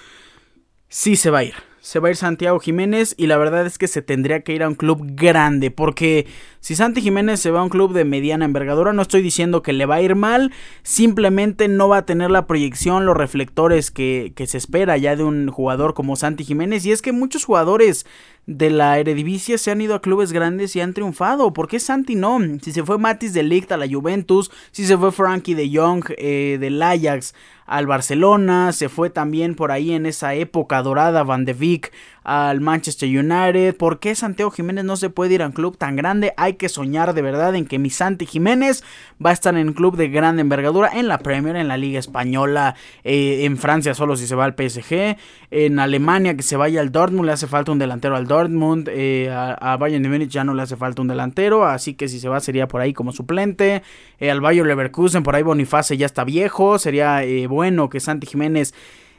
[0.90, 1.54] sí se va a ir
[1.88, 4.62] se va a ir Santiago Jiménez y la verdad es que se tendría que ir
[4.62, 6.28] a un club grande porque
[6.60, 9.72] si Santi Jiménez se va a un club de mediana envergadura no estoy diciendo que
[9.72, 10.52] le va a ir mal,
[10.84, 15.50] simplemente no va a tener la proyección, los reflectores que, se espera ya de un
[15.50, 18.06] jugador como Santi Jiménez y es que muchos jugadores
[18.48, 21.52] de la Eredivisie se han ido a clubes grandes y han triunfado.
[21.52, 22.40] ¿Por qué Santi no?
[22.62, 26.06] Si se fue Matis de Ligt a la Juventus, si se fue Frankie de Jong
[26.18, 27.34] eh, del Ajax
[27.68, 31.92] al Barcelona, se fue también por ahí en esa época dorada Van de Beek
[32.28, 33.78] al Manchester United.
[33.78, 36.34] ¿Por qué Santiago Jiménez no se puede ir a un club tan grande?
[36.36, 38.84] Hay que soñar de verdad en que mi Santi Jiménez
[39.26, 42.00] va a estar en un club de gran envergadura en la Premier, en la Liga
[42.00, 45.16] Española, eh, en Francia solo si se va al PSG,
[45.52, 49.32] en Alemania que se vaya al Dortmund, le hace falta un delantero al Dortmund, eh,
[49.32, 52.28] a, Bayern de Múnich ya no le hace falta un delantero, así que si se
[52.28, 53.84] va sería por ahí como suplente,
[54.20, 58.74] eh, al Bayer Leverkusen, por ahí Boniface ya está viejo, sería bueno que Santi Jiménez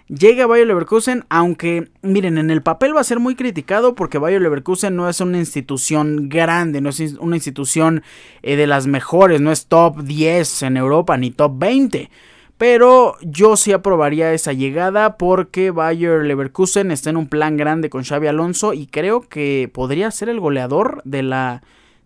[0.08, 4.40] Llega Bayer Leverkusen, aunque miren, en el papel va a ser muy criticado porque Bayer
[4.40, 8.02] Leverkusen no es una institución grande, no es una institución
[8.42, 12.10] eh, de las mejores, no es top 10 en Europa ni top 20.
[12.56, 18.02] Pero yo sí aprobaría esa llegada porque Bayer Leverkusen está en un plan grande con
[18.02, 21.62] Xavi Alonso y creo que podría ser el goleador de la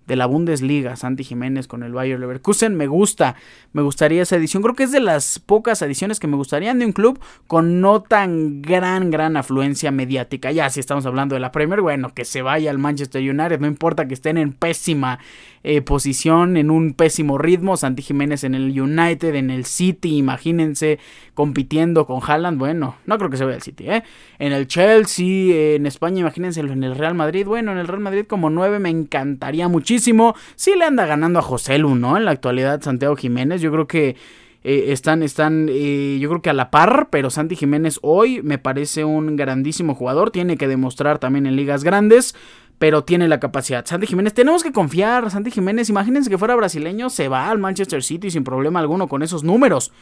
[0.06, 2.74] de la Bundesliga, Santi Jiménez con el Bayer Leverkusen.
[2.74, 3.36] Me gusta,
[3.72, 4.62] me gustaría esa edición.
[4.62, 8.02] Creo que es de las pocas ediciones que me gustarían de un club con no
[8.02, 10.50] tan gran, gran afluencia mediática.
[10.50, 13.66] Ya si estamos hablando de la Premier, bueno, que se vaya al Manchester United, no
[13.66, 15.18] importa que estén en pésima
[15.64, 17.76] eh, posición, en un pésimo ritmo.
[17.76, 20.98] Santi Jiménez en el United, en el City, imagínense
[21.34, 22.58] compitiendo con Haaland.
[22.58, 24.02] Bueno, no creo que se vaya al City, ¿eh?
[24.38, 27.46] En el Chelsea, en España, imagínense en el Real Madrid.
[27.46, 30.34] Bueno, en el Real Madrid como 9 me encantaría muchísimo.
[30.56, 32.16] Sí le anda ganando a José Lu, ¿no?
[32.16, 33.60] En la actualidad, Santiago Jiménez.
[33.60, 34.16] Yo creo que.
[34.64, 38.58] Eh, están, están, eh, yo creo que a la par, pero Santi Jiménez hoy me
[38.58, 42.36] parece un grandísimo jugador, tiene que demostrar también en ligas grandes,
[42.82, 43.86] pero tiene la capacidad.
[43.86, 45.30] Santi Jiménez, tenemos que confiar.
[45.30, 49.22] Santi Jiménez, imagínense que fuera brasileño, se va al Manchester City sin problema alguno con
[49.22, 49.92] esos números.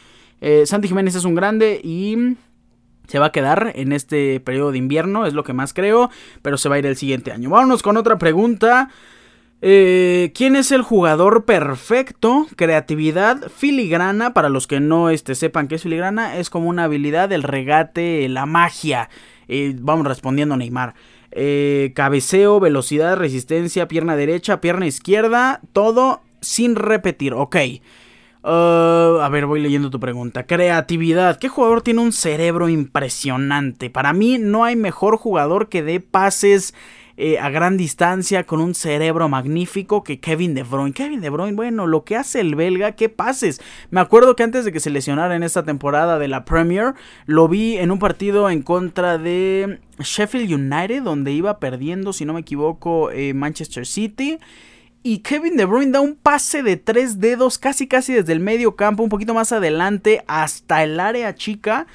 [0.40, 2.38] Eh, Santi Jiménez es un grande y
[3.06, 6.08] se va a quedar en este periodo de invierno, es lo que más creo,
[6.40, 7.50] pero se va a ir el siguiente año.
[7.50, 8.88] Vámonos con otra pregunta.
[9.60, 12.46] Eh, ¿Quién es el jugador perfecto?
[12.56, 14.32] Creatividad, filigrana.
[14.32, 18.26] Para los que no este, sepan qué es filigrana, es como una habilidad, el regate,
[18.30, 19.10] la magia.
[19.48, 20.94] Eh, vamos respondiendo Neymar.
[21.32, 27.56] Eh, cabeceo, velocidad, resistencia, pierna derecha, pierna izquierda, todo sin repetir, ok.
[28.42, 30.46] Uh, a ver, voy leyendo tu pregunta.
[30.46, 31.38] Creatividad.
[31.38, 33.90] ¿Qué jugador tiene un cerebro impresionante?
[33.90, 36.74] Para mí no hay mejor jugador que dé pases
[37.22, 40.94] eh, a gran distancia con un cerebro magnífico que Kevin De Bruyne.
[40.94, 43.60] Kevin De Bruyne, bueno, lo que hace el belga, qué pases.
[43.90, 46.94] Me acuerdo que antes de que se lesionara en esta temporada de la Premier,
[47.26, 52.32] lo vi en un partido en contra de Sheffield United, donde iba perdiendo, si no
[52.32, 54.38] me equivoco, eh, Manchester City.
[55.02, 58.76] Y Kevin De Bruyne da un pase de tres dedos, casi casi desde el medio
[58.76, 61.86] campo, un poquito más adelante, hasta el área chica.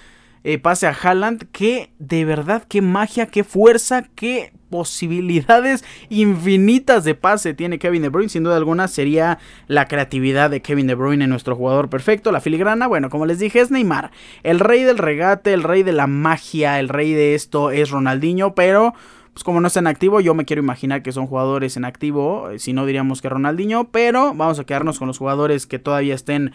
[0.47, 1.47] Eh, pase a Haaland.
[1.51, 8.09] Que de verdad, qué magia, qué fuerza, qué posibilidades infinitas de pase tiene Kevin De
[8.09, 8.29] Bruyne.
[8.29, 12.31] Sin duda alguna sería la creatividad de Kevin De Bruyne, nuestro jugador perfecto.
[12.31, 14.11] La filigrana, bueno, como les dije, es Neymar.
[14.43, 18.53] El rey del regate, el rey de la magia, el rey de esto es Ronaldinho,
[18.53, 18.93] pero...
[19.33, 22.51] Pues como no está en activo, yo me quiero imaginar que son jugadores en activo,
[22.55, 26.53] si no diríamos que Ronaldinho, pero vamos a quedarnos con los jugadores que todavía estén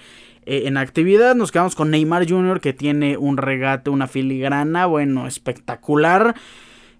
[0.50, 1.36] eh, en actividad.
[1.36, 2.60] Nos quedamos con Neymar Jr.
[2.60, 6.34] que tiene un regate, una filigrana, bueno, espectacular.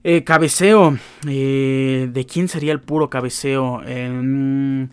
[0.05, 0.97] Eh, cabeceo.
[1.27, 3.83] Eh, ¿De quién sería el puro cabeceo?
[3.85, 4.89] Em,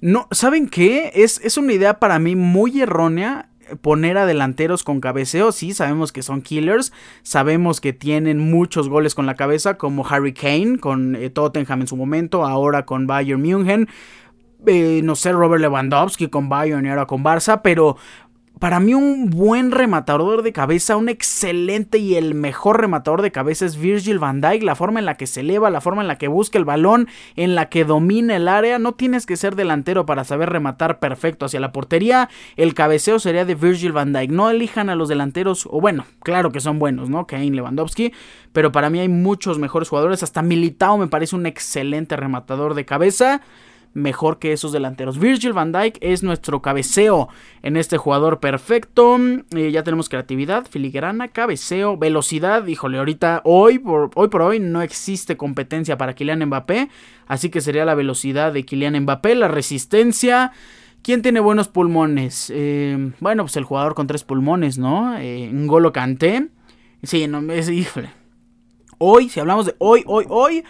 [0.00, 1.10] no, ¿saben qué?
[1.16, 3.48] Es, es una idea para mí muy errónea
[3.80, 6.92] poner a delanteros con cabeceo, sí, sabemos que son killers,
[7.24, 11.88] sabemos que tienen muchos goles con la cabeza, como Harry Kane con eh, Tottenham en
[11.88, 13.88] su momento, ahora con Bayern München,
[14.64, 17.96] no sé, Robert Lewandowski con Bayern y ahora con Barça, pero
[18.58, 23.66] para mí un buen rematador de cabeza, un excelente y el mejor rematador de cabeza
[23.66, 26.16] es Virgil van Dijk, la forma en la que se eleva, la forma en la
[26.16, 30.06] que busca el balón, en la que domina el área, no tienes que ser delantero
[30.06, 34.48] para saber rematar perfecto hacia la portería, el cabeceo sería de Virgil van Dijk, no
[34.48, 37.26] elijan a los delanteros, o bueno, claro que son buenos, ¿no?
[37.26, 38.14] Kane Lewandowski,
[38.54, 42.86] pero para mí hay muchos mejores jugadores, hasta Militao me parece un excelente rematador de
[42.86, 43.42] cabeza
[43.96, 45.18] mejor que esos delanteros.
[45.18, 47.28] Virgil van Dijk es nuestro cabeceo
[47.62, 49.18] en este jugador perfecto.
[49.56, 52.66] Eh, ya tenemos creatividad, filigrana, cabeceo, velocidad.
[52.66, 56.90] Híjole, ahorita, hoy por, hoy por hoy no existe competencia para Kylian Mbappé.
[57.26, 60.52] Así que sería la velocidad de Kylian Mbappé, la resistencia.
[61.02, 62.52] ¿Quién tiene buenos pulmones?
[62.54, 65.16] Eh, bueno, pues el jugador con tres pulmones, ¿no?
[65.18, 66.48] Eh, Ngolo Kanté.
[67.02, 68.10] Sí, no, es, híjole.
[68.98, 70.64] Hoy, si hablamos de hoy, hoy, hoy,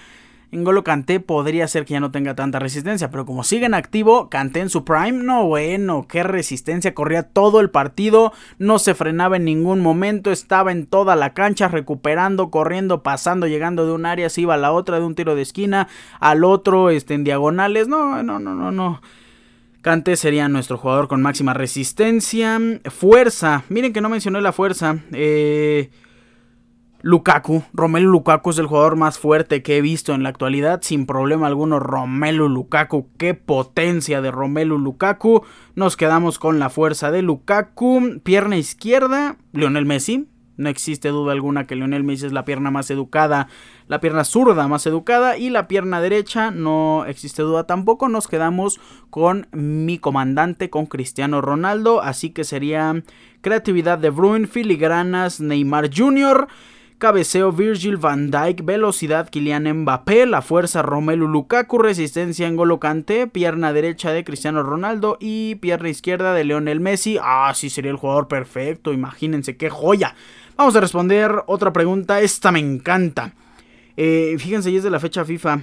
[0.64, 4.28] Golo Kanté podría ser que ya no tenga tanta resistencia, pero como sigue en activo,
[4.30, 9.36] Kanté en su prime, no bueno, qué resistencia, corría todo el partido, no se frenaba
[9.36, 14.30] en ningún momento, estaba en toda la cancha recuperando, corriendo, pasando, llegando de un área,
[14.30, 15.88] se iba a la otra, de un tiro de esquina
[16.20, 19.00] al otro, este, en diagonales, no, no, no, no, no.
[19.86, 22.58] Kanté sería nuestro jugador con máxima resistencia.
[22.86, 23.62] Fuerza.
[23.68, 24.96] Miren que no mencioné la fuerza.
[25.12, 25.90] Eh,
[27.06, 31.06] Lukaku, Romelu Lukaku es el jugador más fuerte que he visto en la actualidad, sin
[31.06, 31.78] problema alguno.
[31.78, 35.44] Romelu Lukaku, qué potencia de Romelu Lukaku.
[35.76, 38.18] Nos quedamos con la fuerza de Lukaku.
[38.24, 40.26] Pierna izquierda, Lionel Messi.
[40.56, 43.46] No existe duda alguna que Lionel Messi es la pierna más educada,
[43.86, 48.08] la pierna zurda más educada y la pierna derecha no existe duda tampoco.
[48.08, 48.80] Nos quedamos
[49.10, 52.02] con mi comandante, con Cristiano Ronaldo.
[52.02, 53.00] Así que sería
[53.42, 56.48] creatividad de Bruin, filigranas Neymar Jr.
[56.98, 63.74] Cabeceo Virgil van Dijk, velocidad Kylian Mbappé, la fuerza Romelu Lukaku, resistencia en Kanté, pierna
[63.74, 67.18] derecha de Cristiano Ronaldo y pierna izquierda de Lionel Messi.
[67.20, 70.14] Ah, sí sería el jugador perfecto, imagínense qué joya.
[70.56, 73.34] Vamos a responder otra pregunta, esta me encanta.
[73.98, 75.60] Eh, fíjense, ya es de la fecha FIFA.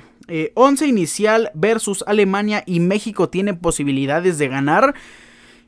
[0.53, 4.93] 11 eh, inicial versus Alemania y México tiene posibilidades de ganar.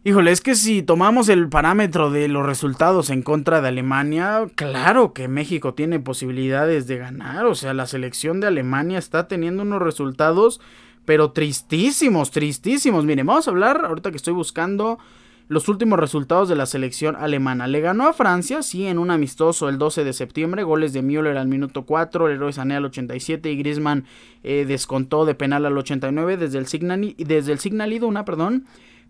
[0.08, 5.14] Híjole, es que si tomamos el parámetro de los resultados en contra de Alemania, claro
[5.14, 7.48] que México tiene posibilidades de ganar.
[7.48, 10.62] O sea, la selección de Alemania está teniendo unos resultados,
[11.06, 13.04] pero tristísimos, tristísimos.
[13.04, 15.00] Miren, vamos a hablar, ahorita que estoy buscando
[15.48, 17.66] los últimos resultados de la selección alemana.
[17.66, 20.62] Le ganó a Francia, sí, en un amistoso el 12 de septiembre.
[20.62, 24.06] Goles de Müller al minuto 4, el héroe Sané al 87 y Griezmann
[24.44, 28.66] eh, descontó de penal al 89 desde el, Signal, desde el Signal perdón.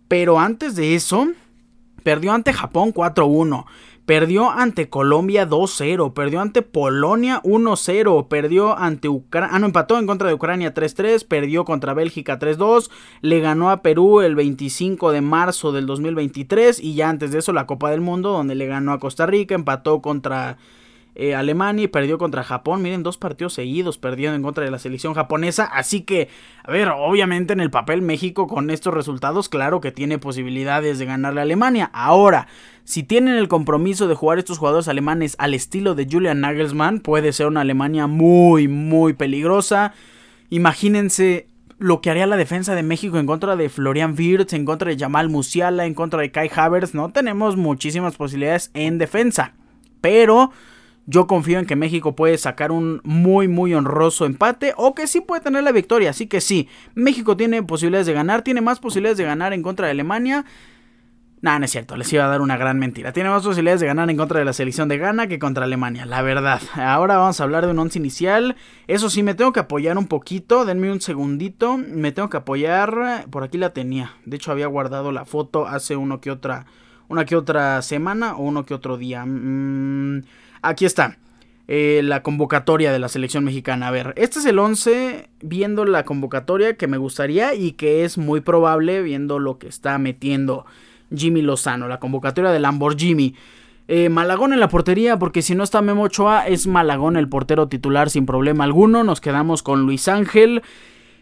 [0.08, 1.28] Pero antes de eso,
[2.04, 3.66] perdió ante Japón 4-1.
[4.06, 10.06] Perdió ante Colombia 2-0, perdió ante Polonia 1-0, perdió ante Ucrania, ah no, empató en
[10.06, 12.92] contra de Ucrania 3-3, perdió contra Bélgica 3-2,
[13.22, 17.52] le ganó a Perú el 25 de marzo del 2023 y ya antes de eso
[17.52, 20.60] la Copa del Mundo donde le ganó a Costa Rica, empató contra
[21.16, 22.82] eh, Alemania y perdió contra Japón.
[22.82, 25.64] Miren, dos partidos seguidos perdiendo en contra de la selección japonesa.
[25.66, 26.28] Así que,
[26.64, 31.06] a ver, obviamente en el papel México con estos resultados, claro que tiene posibilidades de
[31.06, 31.90] ganarle a Alemania.
[31.94, 32.48] Ahora,
[32.84, 37.34] si tienen el compromiso de jugar estos jugadores alemanes al estilo de Julian Nagelsmann, puede
[37.34, 39.94] ser una Alemania muy, muy peligrosa.
[40.50, 41.48] Imagínense
[41.78, 44.98] lo que haría la defensa de México en contra de Florian Wirtz, en contra de
[44.98, 46.94] Jamal Musiala, en contra de Kai Havertz.
[46.94, 49.54] No tenemos muchísimas posibilidades en defensa.
[50.02, 50.52] Pero
[51.08, 55.22] yo confío en que México puede sacar un muy muy honroso empate o que sí
[55.22, 56.10] puede tener la victoria.
[56.10, 59.88] Así que sí, México tiene posibilidades de ganar, tiene más posibilidades de ganar en contra
[59.88, 60.46] de Alemania.
[61.42, 63.12] Nah, no es cierto, les iba a dar una gran mentira.
[63.12, 66.08] Tiene más posibilidades de ganar en contra de la selección de Ghana que contra Alemania,
[66.08, 66.60] la verdad.
[66.74, 68.56] Ahora vamos a hablar de un once inicial.
[68.88, 70.66] Eso sí, me tengo que apoyar un poquito.
[70.66, 71.78] Denme un segundito.
[71.78, 73.28] Me tengo que apoyar.
[73.30, 74.14] Por aquí la tenía.
[74.26, 76.66] De hecho, había guardado la foto hace uno que otra.
[77.10, 79.24] Una que otra semana o uno que otro día.
[79.24, 80.24] Mmm
[80.66, 81.18] Aquí está.
[81.68, 83.88] Eh, la convocatoria de la selección mexicana.
[83.88, 88.18] A ver, este es el 11 viendo la convocatoria que me gustaría y que es
[88.18, 90.66] muy probable viendo lo que está metiendo
[91.16, 93.36] Jimmy Lozano, la convocatoria de Lamborghini.
[93.88, 97.68] Eh, Malagón en la portería, porque si no está Memo Ochoa, es Malagón el portero
[97.68, 99.04] titular sin problema alguno.
[99.04, 100.64] Nos quedamos con Luis Ángel.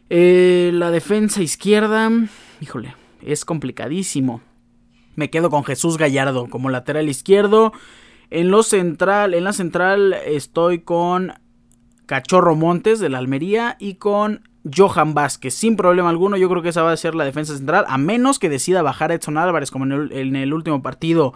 [0.09, 2.09] Eh, la defensa izquierda,
[2.61, 4.41] híjole, es complicadísimo.
[5.15, 7.73] Me quedo con Jesús Gallardo como lateral izquierdo.
[8.29, 11.33] En lo central, en la central estoy con
[12.05, 15.53] Cachorro Montes de la Almería y con Johan Vázquez.
[15.53, 18.39] Sin problema alguno, yo creo que esa va a ser la defensa central, a menos
[18.39, 21.33] que decida bajar a Edson Álvarez como en el, último partido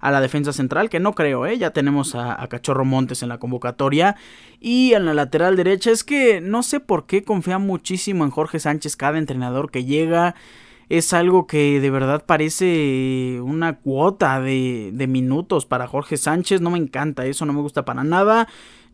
[0.00, 1.58] a la defensa central, que no creo, ¿eh?
[1.58, 4.16] ya tenemos a, a, Cachorro Montes en la convocatoria.
[4.60, 8.60] Y en la lateral derecha es que no sé por qué confía muchísimo en Jorge
[8.60, 10.36] Sánchez, cada entrenador que llega.
[10.88, 16.60] Es algo que de verdad parece una cuota de, de minutos para Jorge Sánchez.
[16.60, 18.48] No me encanta eso, no me gusta para nada.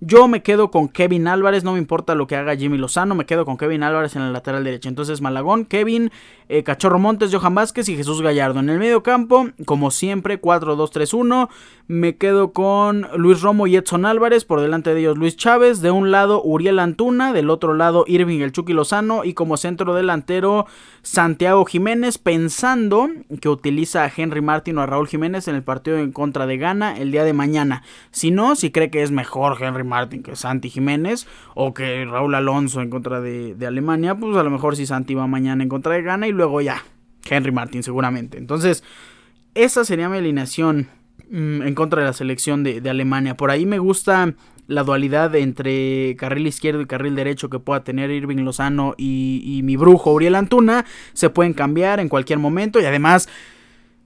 [0.06, 3.24] Yo me quedo con Kevin Álvarez, no me importa lo que haga Jimmy Lozano, me
[3.24, 4.90] quedo con Kevin Álvarez en el lateral derecho.
[4.90, 6.10] Entonces Malagón, Kevin,
[6.50, 8.60] eh, Cachorro Montes, Johan Vázquez y Jesús Gallardo.
[8.60, 11.48] En el medio campo, como siempre, 4-2-3-1.
[11.86, 15.80] Me quedo con Luis Romo y Edson Álvarez, por delante de ellos Luis Chávez.
[15.80, 19.94] De un lado Uriel Antuna, del otro lado Irving el Chucky Lozano y como centro
[19.94, 20.66] delantero
[21.00, 23.08] Santiago Jiménez, pensando
[23.40, 26.58] que utiliza a Henry Martin o a Raúl Jiménez en el partido en contra de
[26.58, 27.82] Ghana el día de mañana.
[28.10, 32.04] Si no, si cree que es mejor Henry Martin Martin que Santi Jiménez o que
[32.04, 35.68] Raúl Alonso en contra de, Alemania, pues a lo mejor si Santi va mañana en
[35.68, 36.82] contra de Ghana y luego ya,
[37.30, 38.36] Henry Martin seguramente.
[38.36, 38.82] Entonces,
[39.54, 40.88] esa sería mi alineación
[41.30, 43.36] mm, en contra de la selección de, Alemania.
[43.36, 44.34] Por ahí me gusta
[44.66, 49.62] la dualidad entre carril izquierdo y carril derecho que pueda tener Irving Lozano y, y
[49.62, 50.84] mi brujo Uriel Antuna.
[51.12, 53.28] Se pueden cambiar en cualquier momento y además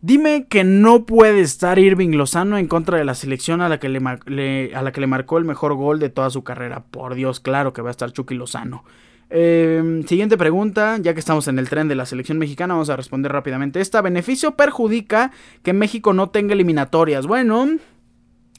[0.00, 3.88] Dime que no puede estar Irving Lozano en contra de la selección a la, que
[3.88, 6.84] le, a la que le marcó el mejor gol de toda su carrera.
[6.90, 8.84] Por Dios, claro que va a estar Chucky Lozano.
[9.30, 12.96] Em, siguiente pregunta, ya que estamos en el tren de la selección mexicana, vamos a
[12.96, 14.00] responder rápidamente esta.
[14.00, 15.32] ¿Beneficio perjudica
[15.62, 17.26] que México no tenga eliminatorias?
[17.26, 17.66] Bueno,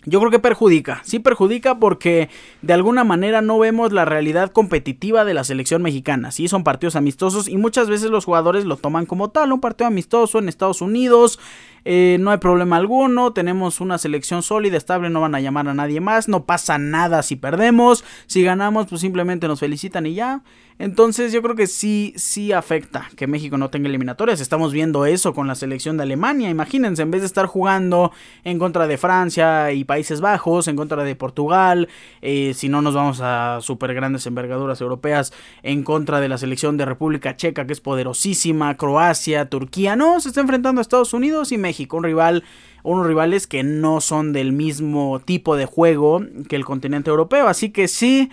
[0.05, 2.29] yo creo que perjudica, sí perjudica porque
[2.61, 6.31] de alguna manera no vemos la realidad competitiva de la selección mexicana.
[6.31, 9.87] Sí, son partidos amistosos y muchas veces los jugadores lo toman como tal, un partido
[9.87, 11.39] amistoso en Estados Unidos,
[11.85, 15.73] eh, no hay problema alguno, tenemos una selección sólida, estable, no van a llamar a
[15.73, 20.41] nadie más, no pasa nada si perdemos, si ganamos pues simplemente nos felicitan y ya.
[20.79, 24.39] Entonces yo creo que sí, sí afecta que México no tenga eliminatorias.
[24.39, 26.49] Estamos viendo eso con la selección de Alemania.
[26.49, 28.13] Imagínense, en vez de estar jugando
[28.45, 31.89] en contra de Francia y Países Bajos, en contra de Portugal,
[32.21, 36.77] eh, si no nos vamos a super grandes envergaduras europeas, en contra de la selección
[36.77, 39.97] de República Checa, que es poderosísima, Croacia, Turquía.
[39.97, 42.45] No, se está enfrentando a Estados Unidos y México, un rival
[42.83, 47.49] unos rivales que no son del mismo tipo de juego que el continente europeo.
[47.49, 48.31] Así que sí,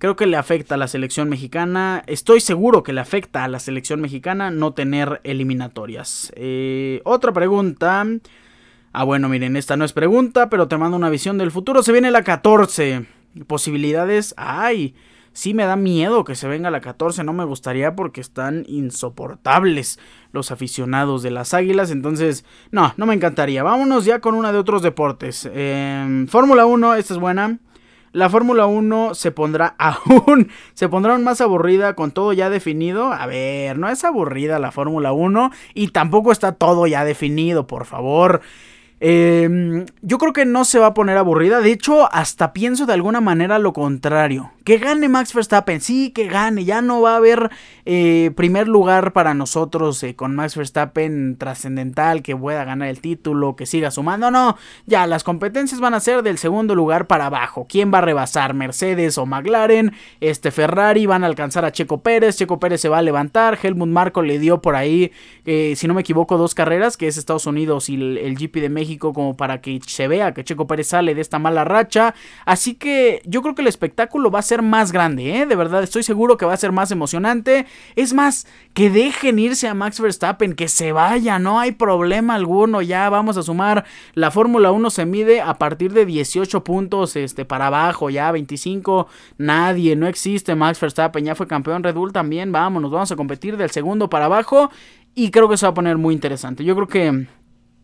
[0.00, 2.02] Creo que le afecta a la selección mexicana.
[2.06, 6.32] Estoy seguro que le afecta a la selección mexicana no tener eliminatorias.
[6.36, 8.06] Eh, otra pregunta.
[8.94, 11.82] Ah, bueno, miren, esta no es pregunta, pero te mando una visión del futuro.
[11.82, 13.04] Se viene la 14.
[13.46, 14.32] Posibilidades.
[14.38, 14.94] Ay,
[15.34, 17.22] sí me da miedo que se venga la 14.
[17.22, 19.98] No me gustaría porque están insoportables
[20.32, 21.90] los aficionados de las águilas.
[21.90, 23.62] Entonces, no, no me encantaría.
[23.62, 25.46] Vámonos ya con una de otros deportes.
[25.52, 27.58] Eh, Fórmula 1, esta es buena.
[28.12, 33.12] La Fórmula 1 se pondrá aún, se pondrá aún más aburrida con todo ya definido.
[33.12, 37.84] A ver, no es aburrida la Fórmula 1 y tampoco está todo ya definido, por
[37.84, 38.40] favor.
[39.02, 41.60] Em, yo creo que no se va a poner aburrida.
[41.60, 44.52] De hecho, hasta pienso de alguna manera lo contrario.
[44.62, 46.66] Que gane Max Verstappen, sí, que gane.
[46.66, 47.50] Ya no va a haber
[47.86, 53.56] eh, primer lugar para nosotros eh, con Max Verstappen trascendental, que pueda ganar el título,
[53.56, 54.30] que siga sumando.
[54.30, 57.66] No, ya las competencias van a ser del segundo lugar para abajo.
[57.68, 58.52] ¿Quién va a rebasar?
[58.52, 59.92] ¿Mercedes o McLaren?
[60.20, 62.36] Este Ferrari van a alcanzar a Checo Pérez.
[62.36, 63.58] Checo Pérez se va a levantar.
[63.60, 65.10] Helmut Marco le dio por ahí,
[65.46, 68.68] eh, si no me equivoco, dos carreras, que es Estados Unidos y el GP de
[68.68, 72.14] México como para que se vea que Checo Pérez sale de esta mala racha.
[72.44, 75.46] Así que yo creo que el espectáculo va a ser más grande, ¿eh?
[75.46, 77.66] De verdad, estoy seguro que va a ser más emocionante.
[77.96, 82.82] Es más, que dejen irse a Max Verstappen, que se vaya, no hay problema alguno.
[82.82, 83.84] Ya vamos a sumar.
[84.14, 89.06] La Fórmula 1 se mide a partir de 18 puntos este, para abajo, ya 25.
[89.38, 92.52] Nadie, no existe Max Verstappen, ya fue campeón Red Bull también.
[92.52, 94.70] Vámonos, vamos a competir del segundo para abajo.
[95.14, 96.64] Y creo que se va a poner muy interesante.
[96.64, 97.26] Yo creo que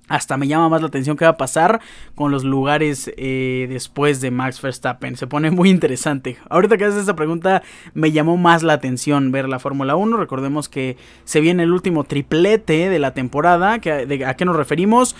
[0.08, 1.80] hasta me llama más la atención qué va a pasar
[2.14, 5.16] con los lugares eh, después de Max Verstappen.
[5.16, 6.36] Se pone muy interesante.
[6.48, 7.62] Ahorita que haces esta pregunta
[7.94, 10.16] me llamó más la atención ver la Fórmula 1.
[10.16, 13.74] Recordemos que se viene el último triplete de la temporada.
[13.74, 15.16] ¿A qué nos referimos?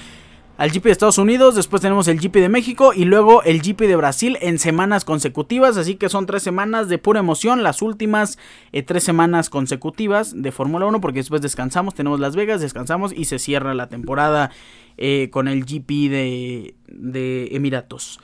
[0.59, 3.80] Al GP de Estados Unidos, después tenemos el GP de México y luego el GP
[3.82, 8.38] de Brasil en semanas consecutivas, así que son tres semanas de pura emoción, las últimas
[8.72, 13.26] eh, tres semanas consecutivas de Fórmula 1 porque después descansamos, tenemos Las Vegas, descansamos y
[13.26, 14.50] se cierra la temporada
[14.96, 18.18] eh, con el GP de, de Emiratos.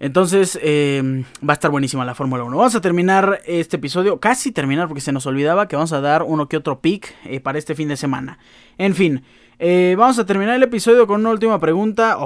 [0.00, 2.56] Entonces eh, va a estar buenísima la Fórmula 1.
[2.56, 6.22] Vamos a terminar este episodio, casi terminar porque se nos olvidaba que vamos a dar
[6.22, 8.38] uno que otro pick para este fin de semana.
[8.78, 9.22] En fin.
[9.58, 12.16] Eh, vamos a terminar el episodio con una última pregunta.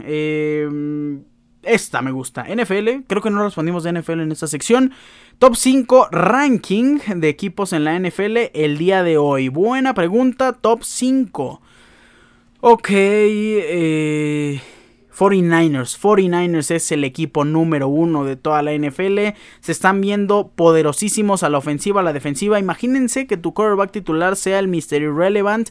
[0.00, 0.68] Eh,
[1.62, 2.44] esta me gusta.
[2.44, 4.92] NFL, creo que no respondimos de NFL en esta sección.
[5.38, 9.48] Top 5 ranking de equipos en la NFL el día de hoy.
[9.48, 11.62] Buena pregunta, top 5.
[12.60, 12.88] Ok.
[12.90, 14.60] Eh,
[15.16, 15.98] 49ers.
[15.98, 19.34] 49ers es el equipo número uno de toda la NFL.
[19.60, 22.58] Se están viendo poderosísimos a la ofensiva, a la defensiva.
[22.58, 25.02] Imagínense que tu quarterback titular sea el Mr.
[25.02, 25.70] Irrelevant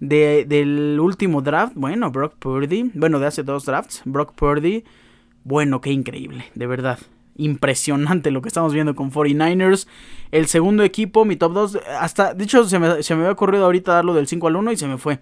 [0.00, 1.72] de, del último draft.
[1.76, 2.90] Bueno, Brock Purdy.
[2.94, 4.02] Bueno, de hace dos drafts.
[4.04, 4.84] Brock Purdy.
[5.44, 6.98] Bueno, qué increíble, de verdad.
[7.36, 9.86] Impresionante lo que estamos viendo con 49ers.
[10.30, 11.78] El segundo equipo, mi top 2.
[12.00, 14.72] Hasta, de hecho, se me, se me había ocurrido ahorita darlo del 5 al 1
[14.72, 15.20] y se me fue.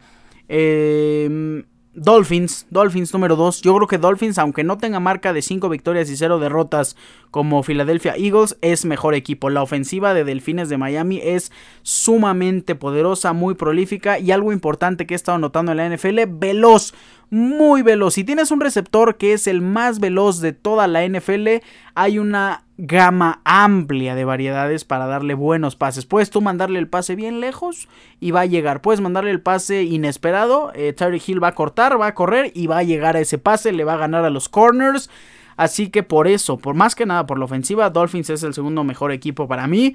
[0.49, 1.65] Eh
[1.97, 3.63] Dolphins, Dolphins número 2.
[3.63, 6.95] Yo creo que Dolphins, aunque no tenga marca de 5 victorias y 0 derrotas
[7.31, 9.49] como Philadelphia Eagles, es mejor equipo.
[9.49, 11.51] La ofensiva de Delfines de Miami es
[11.83, 16.93] sumamente poderosa, muy prolífica y algo importante que he estado notando en la NFL, veloz
[17.31, 18.15] muy veloz.
[18.15, 21.49] Si tienes un receptor que es el más veloz de toda la NFL,
[21.95, 26.07] hay una gama amplia de variedades para darle buenos pases.
[26.07, 27.89] Puedes tú mandarle el pase bien lejos
[28.21, 28.83] y va a llegar.
[28.83, 30.73] Puedes mandarle el pase inesperado.
[30.75, 33.39] Eh, Terry Hill va a cortar, va a correr y va a llegar a ese
[33.39, 33.73] pase.
[33.73, 35.11] Le va a ganar a los corners.
[35.57, 38.85] Así que por eso, por más que nada por la ofensiva, Dolphins es el segundo
[38.85, 39.95] mejor equipo para mí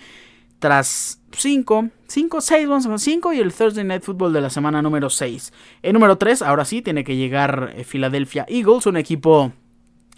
[0.61, 4.83] tras 5, 5, 6, vamos a 5 y el Thursday Night Football de la semana
[4.83, 5.51] número 6.
[5.81, 9.51] El número 3, ahora sí, tiene que llegar eh, Philadelphia Eagles, un equipo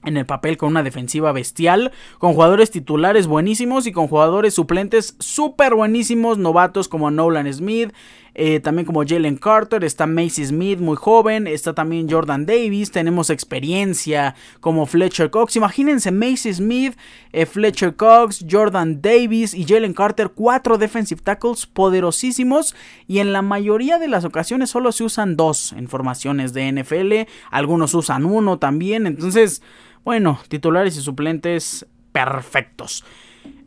[0.03, 5.15] en el papel con una defensiva bestial, con jugadores titulares buenísimos y con jugadores suplentes
[5.19, 7.93] súper buenísimos, novatos como Nolan Smith,
[8.35, 13.29] eh, también como Jalen Carter, está Macy Smith muy joven, está también Jordan Davis, tenemos
[13.29, 16.97] experiencia como Fletcher Cox, imagínense Macy Smith,
[17.31, 22.75] eh, Fletcher Cox, Jordan Davis y Jalen Carter, cuatro defensive tackles poderosísimos
[23.07, 27.29] y en la mayoría de las ocasiones solo se usan dos en formaciones de NFL,
[27.51, 29.61] algunos usan uno también, entonces...
[30.03, 33.05] Bueno, titulares y suplentes perfectos.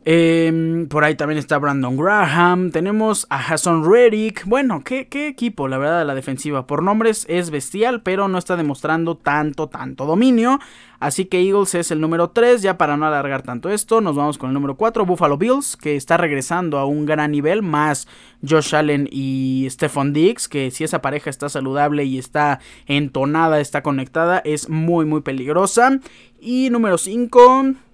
[0.09, 2.71] Em, por ahí también está Brandon Graham.
[2.71, 4.45] Tenemos a Hassan Reddick.
[4.45, 6.65] Bueno, ¿qué, ¿qué, equipo, la verdad, la defensiva.
[6.65, 10.61] Por nombres es bestial, pero no está demostrando tanto, tanto dominio.
[11.01, 12.61] Así que Eagles es el número 3.
[12.61, 15.97] Ya para no alargar tanto esto, nos vamos con el número 4, Buffalo Bills, que
[15.97, 17.61] está regresando a un gran nivel.
[17.61, 18.07] Más
[18.47, 23.83] Josh Allen y Stephon Diggs, que si esa pareja está saludable y está entonada, está
[23.83, 25.99] conectada, es muy, muy peligrosa.
[26.39, 27.86] Y número 5.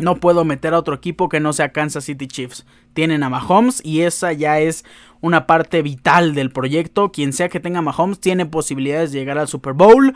[0.00, 2.66] No puedo meter a otro equipo que no sea Kansas City Chiefs.
[2.94, 4.84] Tienen a Mahomes y esa ya es
[5.20, 7.12] una parte vital del proyecto.
[7.12, 10.14] Quien sea que tenga Mahomes tiene posibilidades de llegar al Super Bowl.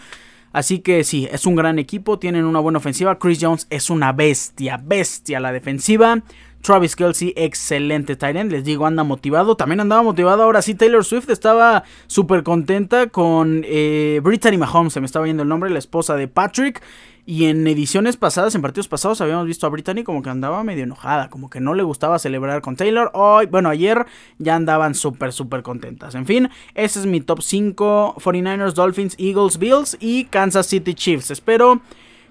[0.53, 3.19] Así que sí, es un gran equipo, tienen una buena ofensiva.
[3.19, 6.23] Chris Jones es una bestia, bestia la defensiva.
[6.65, 8.51] Travis Kelsey, excelente Tyrant.
[8.51, 9.57] Les digo, anda motivado.
[9.57, 10.45] También andaba motivado.
[10.45, 14.95] Ahora sí, Taylor Swift estaba súper contenta con eh, Brittany Mahomes.
[14.95, 16.81] Se me estaba viendo el nombre, la esposa de Patrick.
[17.27, 20.85] Y en ediciones pasadas, en partidos pasados, habíamos visto a Brittany como que andaba medio
[20.85, 23.11] enojada, como que no le gustaba celebrar con Taylor.
[23.15, 24.05] Hoy, bueno, ayer
[24.39, 26.15] ya andaban súper, súper contentas.
[26.15, 31.31] En fin, ese es mi top 5: 49ers, Dolphins, Eagles, Bills y Kansas City Chiefs.
[31.31, 31.81] Espero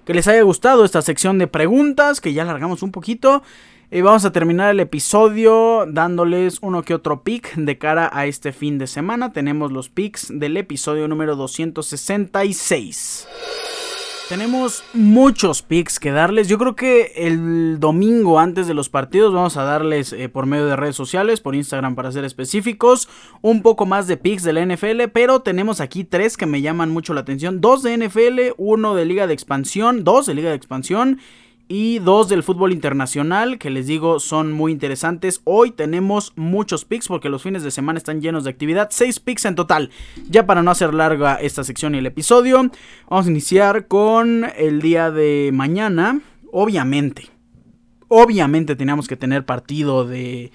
[0.04, 3.42] que les haya gustado esta sección de preguntas, que ya alargamos un poquito.
[3.90, 8.52] Y vamos a terminar el episodio dándoles uno que otro pick de cara a este
[8.52, 9.32] fin de semana.
[9.32, 13.28] Tenemos los picks del episodio número 266.
[14.28, 16.48] Tenemos muchos picks que darles.
[16.48, 20.64] Yo creo que el domingo antes de los partidos vamos a darles eh, por medio
[20.64, 23.06] de redes sociales, por Instagram para ser específicos,
[23.42, 25.10] un poco más de picks de la NFL.
[25.12, 27.60] Pero tenemos aquí tres que me llaman mucho la atención.
[27.60, 31.18] Dos de NFL, uno de Liga de Expansión, dos de Liga de Expansión
[31.68, 35.40] y dos del fútbol internacional que les digo son muy interesantes.
[35.44, 38.88] Hoy tenemos muchos picks porque los fines de semana están llenos de actividad.
[38.90, 39.90] Seis picks en total.
[40.28, 42.70] Ya para no hacer larga esta sección y el episodio,
[43.08, 46.20] vamos a iniciar con el día de mañana.
[46.52, 47.30] Obviamente,
[48.08, 50.52] obviamente teníamos que tener partido de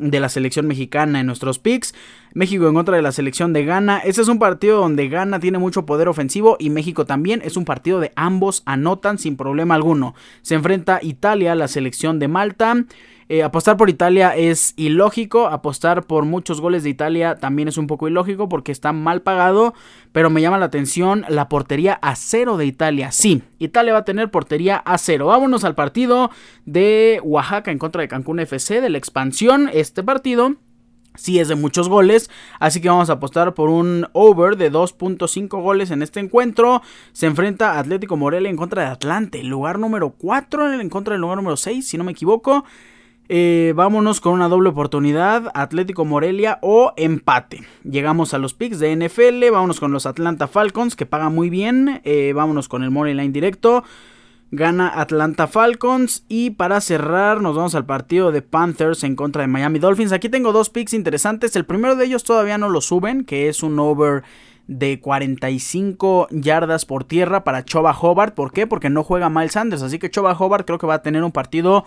[0.00, 1.94] de la selección mexicana en nuestros picks.
[2.32, 3.98] México en contra de la selección de Ghana.
[3.98, 7.42] Este es un partido donde Ghana tiene mucho poder ofensivo y México también.
[7.44, 10.14] Es un partido de ambos anotan sin problema alguno.
[10.42, 12.84] Se enfrenta Italia la selección de Malta.
[13.32, 17.86] Eh, apostar por Italia es ilógico, apostar por muchos goles de Italia también es un
[17.86, 19.72] poco ilógico porque está mal pagado,
[20.10, 23.12] pero me llama la atención la portería a cero de Italia.
[23.12, 25.26] Sí, Italia va a tener portería a cero.
[25.26, 26.32] Vámonos al partido
[26.66, 29.70] de Oaxaca en contra de Cancún FC de la expansión.
[29.72, 30.56] Este partido
[31.14, 35.62] sí es de muchos goles, así que vamos a apostar por un over de 2.5
[35.62, 36.82] goles en este encuentro.
[37.12, 41.36] Se enfrenta Atlético Morelia en contra de Atlante, lugar número 4 en contra del lugar
[41.36, 42.64] número 6, si no me equivoco.
[43.32, 47.62] Eh, vámonos con una doble oportunidad, Atlético Morelia o empate.
[47.84, 52.00] Llegamos a los picks de NFL, vámonos con los Atlanta Falcons que pagan muy bien,
[52.02, 53.84] eh, vámonos con el Moneyline directo.
[54.50, 59.46] Gana Atlanta Falcons y para cerrar nos vamos al partido de Panthers en contra de
[59.46, 60.10] Miami Dolphins.
[60.10, 61.54] Aquí tengo dos picks interesantes.
[61.54, 64.24] El primero de ellos todavía no lo suben, que es un over
[64.66, 68.34] de 45 yardas por tierra para Choba Hobart.
[68.34, 68.66] ¿Por qué?
[68.66, 69.82] Porque no juega Miles Sanders.
[69.82, 71.84] Así que Choba Hobart creo que va a tener un partido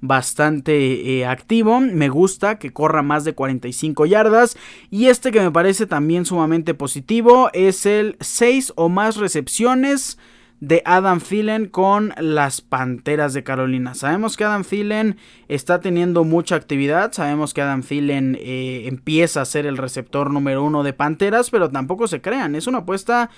[0.00, 1.80] bastante eh, activo.
[1.80, 4.56] Me gusta que corra más de 45 yardas.
[4.90, 10.18] Y este que me parece también sumamente positivo es el 6 o más recepciones
[10.60, 13.94] de Adam Thielen con las Panteras de Carolina.
[13.94, 15.16] Sabemos que Adam Thielen
[15.48, 20.64] está teniendo mucha actividad, sabemos que Adam Thielen eh, empieza a ser el receptor número
[20.64, 23.30] uno de Panteras, pero tampoco se crean, es una apuesta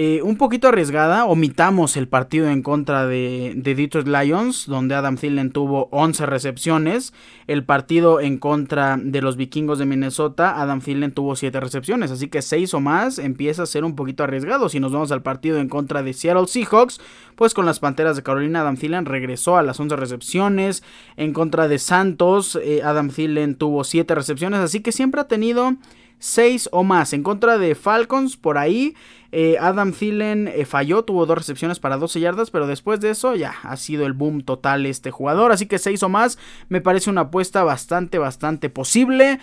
[0.00, 5.50] eh, un poquito arriesgada, omitamos el partido en contra de, Detroit Lions, donde Adam Thielen
[5.50, 7.12] tuvo 11 recepciones.
[7.48, 12.28] El partido en contra de los vikingos de Minnesota, Adam Thielen tuvo 7 recepciones, así
[12.28, 14.68] que 6 o más empieza a ser un poquito arriesgado.
[14.68, 17.00] Si nos vamos al partido en contra de Seattle Seahawks,
[17.34, 20.84] pues con las Panteras de Carolina, Adam Thielen regresó a las 11 recepciones.
[21.16, 25.74] En contra de Santos, eh, Adam Thielen tuvo 7 recepciones, así que siempre ha tenido
[26.18, 27.12] 6 o más.
[27.12, 28.94] En contra de Falcons, por ahí,
[29.30, 33.34] eh, Adam Thielen eh, falló, tuvo dos recepciones para 12 yardas, pero después de eso
[33.34, 35.52] ya ha sido el boom total este jugador.
[35.52, 39.38] Así que 6 o más me parece una apuesta bastante, bastante posible.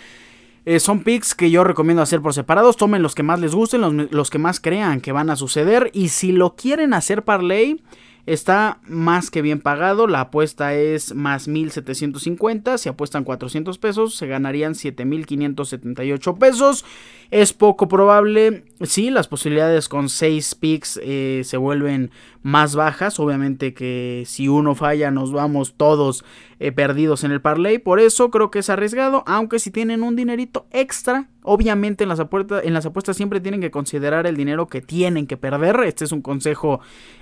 [0.64, 2.76] Eh, son picks que yo recomiendo hacer por separados.
[2.76, 5.90] Tomen los que más les gusten, los, los que más crean que van a suceder.
[5.92, 7.80] Y si lo quieren hacer parlay
[8.26, 14.26] Está más que bien pagado, la apuesta es más 1750, si apuestan 400 pesos se
[14.26, 16.84] ganarían 7578 pesos.
[17.30, 22.10] Es poco probable, sí, las posibilidades con 6 picks eh, se vuelven
[22.46, 26.24] más bajas, obviamente que si uno falla nos vamos todos
[26.60, 30.14] eh, perdidos en el parlay, por eso creo que es arriesgado, aunque si tienen un
[30.14, 34.68] dinerito extra, obviamente en las, apuestas, en las apuestas siempre tienen que considerar el dinero
[34.68, 36.78] que tienen que perder, este es un consejo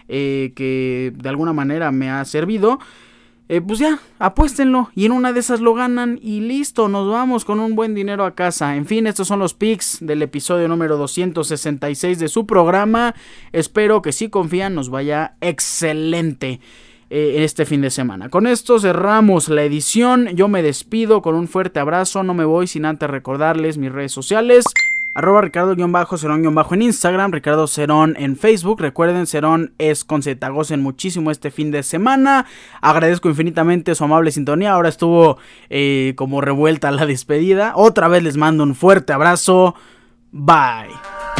[0.08, 2.78] eh, que de alguna manera me ha servido.
[3.48, 7.44] Eh, pues ya, apuéstenlo y en una de esas lo ganan y listo, nos vamos
[7.44, 8.74] con un buen dinero a casa.
[8.76, 13.14] En fin, estos son los picks del episodio número 266 de su programa.
[13.52, 16.60] Espero que si confían nos vaya excelente
[17.10, 18.30] eh, este fin de semana.
[18.30, 20.28] Con esto cerramos la edición.
[20.34, 22.22] Yo me despido con un fuerte abrazo.
[22.22, 24.64] No me voy sin antes recordarles mis redes sociales.
[25.14, 26.42] Arroba Ricardo-Cerón-
[26.74, 28.80] en Instagram, Ricardo Cerón en Facebook.
[28.80, 30.50] Recuerden, Cerón es con Z.
[30.82, 32.46] Muchísimo este fin de semana.
[32.80, 34.72] Agradezco infinitamente su amable sintonía.
[34.72, 35.38] Ahora estuvo
[35.70, 37.72] eh, como revuelta la despedida.
[37.76, 39.74] Otra vez les mando un fuerte abrazo.
[40.32, 41.33] Bye.